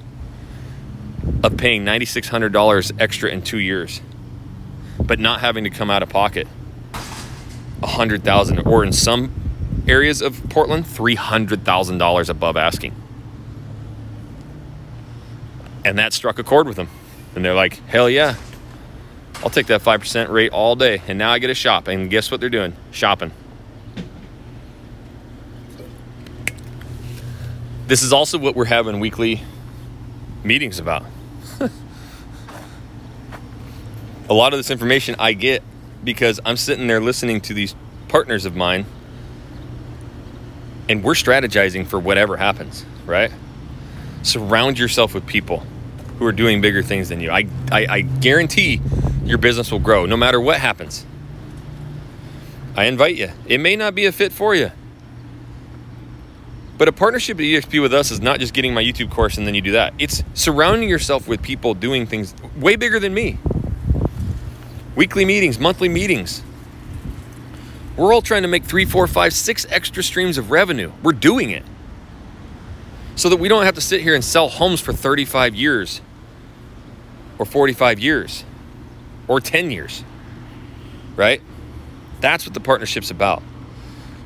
of 1.43 1.57
paying 1.57 1.85
$9,600 1.85 2.91
extra 2.99 3.29
in 3.29 3.41
two 3.41 3.59
years, 3.59 4.01
but 4.99 5.19
not 5.19 5.41
having 5.41 5.63
to 5.63 5.69
come 5.69 5.89
out 5.89 6.01
of 6.01 6.09
pocket 6.09 6.47
a 7.83 7.87
hundred 7.87 8.23
thousand, 8.23 8.59
or 8.59 8.83
in 8.83 8.93
some 8.93 9.31
areas 9.87 10.21
of 10.21 10.41
Portland, 10.49 10.85
three 10.85 11.15
hundred 11.15 11.63
thousand 11.65 11.97
dollars 11.97 12.29
above 12.29 12.57
asking. 12.57 12.95
And 15.83 15.97
that 15.97 16.13
struck 16.13 16.37
a 16.37 16.43
chord 16.43 16.67
with 16.67 16.77
them, 16.77 16.89
and 17.35 17.43
they're 17.43 17.55
like, 17.55 17.81
"Hell 17.87 18.09
yeah, 18.09 18.35
I'll 19.43 19.49
take 19.49 19.67
that 19.67 19.81
five 19.81 19.99
percent 19.99 20.29
rate 20.29 20.51
all 20.51 20.75
day." 20.75 21.01
And 21.07 21.17
now 21.17 21.31
I 21.31 21.39
get 21.39 21.47
to 21.47 21.55
shop, 21.55 21.87
and 21.87 22.09
guess 22.09 22.29
what 22.29 22.39
they're 22.39 22.49
doing? 22.49 22.75
Shopping. 22.91 23.31
This 27.91 28.03
is 28.03 28.13
also 28.13 28.37
what 28.37 28.55
we're 28.55 28.63
having 28.63 29.01
weekly 29.01 29.41
meetings 30.45 30.79
about. 30.79 31.03
a 34.29 34.33
lot 34.33 34.53
of 34.53 34.59
this 34.59 34.71
information 34.71 35.17
I 35.19 35.33
get 35.33 35.61
because 36.01 36.39
I'm 36.45 36.55
sitting 36.55 36.87
there 36.87 37.01
listening 37.01 37.41
to 37.41 37.53
these 37.53 37.75
partners 38.07 38.45
of 38.45 38.55
mine 38.55 38.85
and 40.87 41.03
we're 41.03 41.15
strategizing 41.15 41.85
for 41.85 41.99
whatever 41.99 42.37
happens, 42.37 42.85
right? 43.05 43.29
Surround 44.23 44.79
yourself 44.79 45.13
with 45.13 45.27
people 45.27 45.65
who 46.17 46.25
are 46.25 46.31
doing 46.31 46.61
bigger 46.61 46.81
things 46.81 47.09
than 47.09 47.19
you. 47.19 47.29
I, 47.29 47.45
I, 47.73 47.87
I 47.89 48.01
guarantee 48.03 48.79
your 49.25 49.37
business 49.37 49.69
will 49.69 49.79
grow 49.79 50.05
no 50.05 50.15
matter 50.15 50.39
what 50.39 50.61
happens. 50.61 51.05
I 52.73 52.85
invite 52.85 53.17
you. 53.17 53.31
It 53.47 53.57
may 53.57 53.75
not 53.75 53.95
be 53.95 54.05
a 54.05 54.13
fit 54.13 54.31
for 54.31 54.55
you. 54.55 54.71
But 56.81 56.87
a 56.87 56.91
partnership 56.91 57.37
at 57.37 57.43
EXP 57.43 57.79
with 57.79 57.93
us 57.93 58.09
is 58.09 58.21
not 58.21 58.39
just 58.39 58.55
getting 58.55 58.73
my 58.73 58.83
YouTube 58.83 59.11
course 59.11 59.37
and 59.37 59.45
then 59.45 59.53
you 59.53 59.61
do 59.61 59.73
that. 59.73 59.93
It's 59.99 60.23
surrounding 60.33 60.89
yourself 60.89 61.27
with 61.27 61.43
people 61.43 61.75
doing 61.75 62.07
things 62.07 62.33
way 62.57 62.75
bigger 62.75 62.99
than 62.99 63.13
me 63.13 63.37
weekly 64.95 65.23
meetings, 65.23 65.59
monthly 65.59 65.89
meetings. 65.89 66.41
We're 67.95 68.11
all 68.11 68.23
trying 68.23 68.41
to 68.41 68.47
make 68.47 68.63
three, 68.63 68.85
four, 68.85 69.05
five, 69.05 69.31
six 69.31 69.63
extra 69.69 70.01
streams 70.01 70.39
of 70.39 70.49
revenue. 70.49 70.91
We're 71.03 71.11
doing 71.11 71.51
it 71.51 71.63
so 73.15 73.29
that 73.29 73.37
we 73.37 73.47
don't 73.47 73.65
have 73.65 73.75
to 73.75 73.81
sit 73.81 74.01
here 74.01 74.15
and 74.15 74.25
sell 74.25 74.49
homes 74.49 74.81
for 74.81 74.91
35 74.91 75.53
years 75.53 76.01
or 77.37 77.45
45 77.45 77.99
years 77.99 78.43
or 79.27 79.39
10 79.39 79.69
years, 79.69 80.03
right? 81.15 81.43
That's 82.21 82.47
what 82.47 82.55
the 82.55 82.59
partnership's 82.59 83.11
about. 83.11 83.43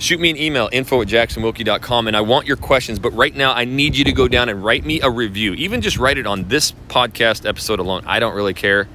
Shoot 0.06 0.20
me 0.20 0.30
an 0.30 0.38
email, 0.38 0.70
info 0.72 1.02
at 1.02 1.08
jacksonwilkey.com, 1.08 2.06
and 2.08 2.16
I 2.16 2.22
want 2.22 2.46
your 2.46 2.58
questions. 2.58 3.00
But 3.00 3.10
right 3.14 3.36
now, 3.36 3.54
I 3.54 3.66
need 3.66 3.98
you 3.98 4.04
to 4.04 4.12
go 4.12 4.28
down 4.28 4.50
and 4.50 4.64
write 4.64 4.86
me 4.86 5.02
a 5.02 5.10
review. 5.10 5.54
Even 5.56 5.82
just 5.82 5.98
write 5.98 6.20
it 6.20 6.28
on 6.28 6.48
this 6.48 6.74
podcast 6.90 7.50
episode 7.50 7.80
alone. 7.80 8.04
I 8.06 8.20
don't 8.20 8.36
really 8.36 8.54
care. 8.54 8.88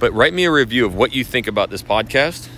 But 0.00 0.12
write 0.14 0.34
me 0.34 0.42
a 0.42 0.50
review 0.50 0.84
of 0.84 0.96
what 0.96 1.14
you 1.14 1.22
think 1.22 1.46
about 1.46 1.70
this 1.70 1.80
podcast 1.80 2.48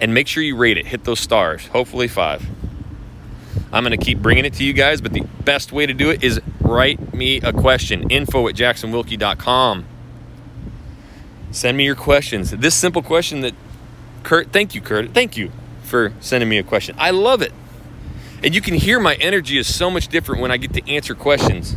and 0.00 0.12
make 0.12 0.26
sure 0.26 0.42
you 0.42 0.56
rate 0.56 0.76
it. 0.76 0.86
Hit 0.86 1.04
those 1.04 1.20
stars, 1.20 1.68
hopefully 1.68 2.08
five. 2.08 2.44
I'm 3.72 3.84
going 3.84 3.96
to 3.96 4.04
keep 4.04 4.18
bringing 4.18 4.44
it 4.44 4.54
to 4.54 4.64
you 4.64 4.72
guys, 4.72 5.00
but 5.00 5.12
the 5.12 5.20
best 5.44 5.70
way 5.70 5.86
to 5.86 5.94
do 5.94 6.10
it 6.10 6.24
is 6.24 6.40
write 6.60 7.14
me 7.14 7.40
a 7.42 7.52
question. 7.52 8.10
Info 8.10 8.48
at 8.48 8.56
jacksonwilkey.com. 8.56 9.84
Send 11.52 11.76
me 11.76 11.84
your 11.84 11.94
questions. 11.94 12.50
This 12.50 12.74
simple 12.74 13.02
question 13.02 13.42
that 13.42 13.54
Kurt, 14.24 14.50
thank 14.52 14.74
you, 14.74 14.80
Kurt. 14.80 15.14
Thank 15.14 15.36
you 15.36 15.52
for 15.88 16.12
sending 16.20 16.48
me 16.48 16.58
a 16.58 16.62
question. 16.62 16.94
I 16.98 17.10
love 17.10 17.42
it. 17.42 17.52
And 18.42 18.54
you 18.54 18.60
can 18.60 18.74
hear 18.74 19.00
my 19.00 19.14
energy 19.16 19.58
is 19.58 19.72
so 19.72 19.90
much 19.90 20.08
different 20.08 20.40
when 20.40 20.50
I 20.50 20.56
get 20.56 20.72
to 20.74 20.90
answer 20.90 21.14
questions. 21.14 21.74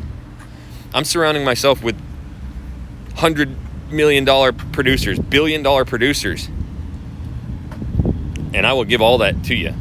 I'm 0.94 1.06
surrounding 1.06 1.44
myself 1.44 1.82
with 1.82 1.96
100 1.96 3.56
million 3.92 4.26
dollar 4.26 4.52
producers, 4.52 5.18
billion 5.18 5.64
dollar 5.64 5.86
producers. 5.86 6.50
And 8.54 8.68
I 8.68 8.74
will 8.74 8.84
give 8.84 9.02
all 9.02 9.20
that 9.20 9.44
to 9.46 9.56
you. 9.56 9.74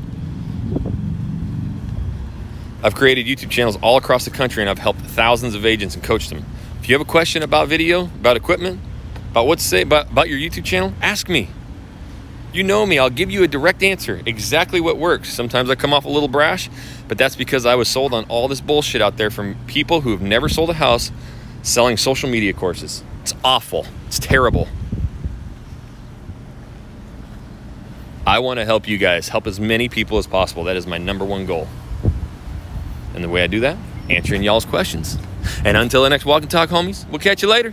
I've 2.83 2.95
created 2.95 3.27
YouTube 3.27 3.51
channels 3.51 3.77
all 3.83 3.99
across 3.99 4.25
the 4.25 4.31
country 4.31 4.63
and 4.63 4.71
I've 4.71 4.79
helped 4.79 5.01
thousands 5.01 5.55
of 5.55 5.67
agents 5.67 5.95
and 5.95 6.03
coached 6.03 6.31
them. 6.31 6.45
If 6.81 6.89
you 6.89 6.95
have 6.95 7.03
a 7.03 7.11
question 7.11 7.43
about 7.43 7.69
video, 7.69 8.05
about 8.05 8.37
equipment, 8.37 8.81
about 9.33 9.47
what 9.47 9.59
to 9.59 9.65
say 9.65 9.83
about, 9.83 10.11
about 10.11 10.31
your 10.31 10.39
YouTube 10.39 10.65
channel, 10.65 10.95
ask 11.03 11.29
me. 11.29 11.51
You 12.53 12.65
know 12.65 12.85
me, 12.85 12.99
I'll 12.99 13.11
give 13.11 13.31
you 13.31 13.45
a 13.45 13.49
direct 13.49 13.83
answer, 13.83 14.21
exactly 14.27 14.81
what 14.81 14.97
works. 14.97 15.33
Sometimes 15.33 15.71
I 15.71 15.77
come 15.77 15.95
off 15.95 16.05
a 16.05 16.09
little 16.09 16.29
brash, 16.29 16.69
but 17.07 17.17
that's 17.17 17.37
because 17.37 17.65
I 17.65 17.77
was 17.77 17.89
sold 17.89 18.13
on 18.13 18.25
all 18.25 18.49
this 18.49 18.61
bullshit 18.61 19.01
out 19.01 19.17
there 19.17 19.31
from 19.31 19.57
people 19.69 20.01
who 20.01 20.11
have 20.11 20.21
never 20.21 20.49
sold 20.49 20.71
a 20.71 20.75
house 20.75 21.13
selling 21.63 21.97
social 21.97 22.29
media 22.29 22.53
courses. 22.53 23.05
It's 23.23 23.35
awful. 23.45 23.87
It's 24.09 24.19
terrible. 24.19 24.67
I 28.27 28.41
want 28.41 28.59
to 28.59 28.65
help 28.65 28.89
you 28.89 28.99
guys, 28.99 29.29
help 29.29 29.47
as 29.47 29.61
many 29.61 29.89
people 29.89 30.19
as 30.19 30.27
possible. 30.27 30.65
That 30.65 30.77
is 30.77 30.87
my 30.87 30.99
number 30.99 31.25
one 31.25 31.47
goal. 31.47 31.69
And 33.15 33.23
the 33.23 33.29
way 33.29 33.45
I 33.45 33.47
do 33.47 33.61
that, 33.61 33.77
answering 34.09 34.43
y'all's 34.43 34.65
questions. 34.65 35.19
And 35.65 35.77
until 35.77 36.03
the 36.03 36.11
next 36.11 36.25
Walk 36.25 36.43
and 36.43 36.51
Talk, 36.51 36.71
homies, 36.71 37.09
we'll 37.11 37.21
catch 37.21 37.43
you 37.43 37.49
later. 37.49 37.73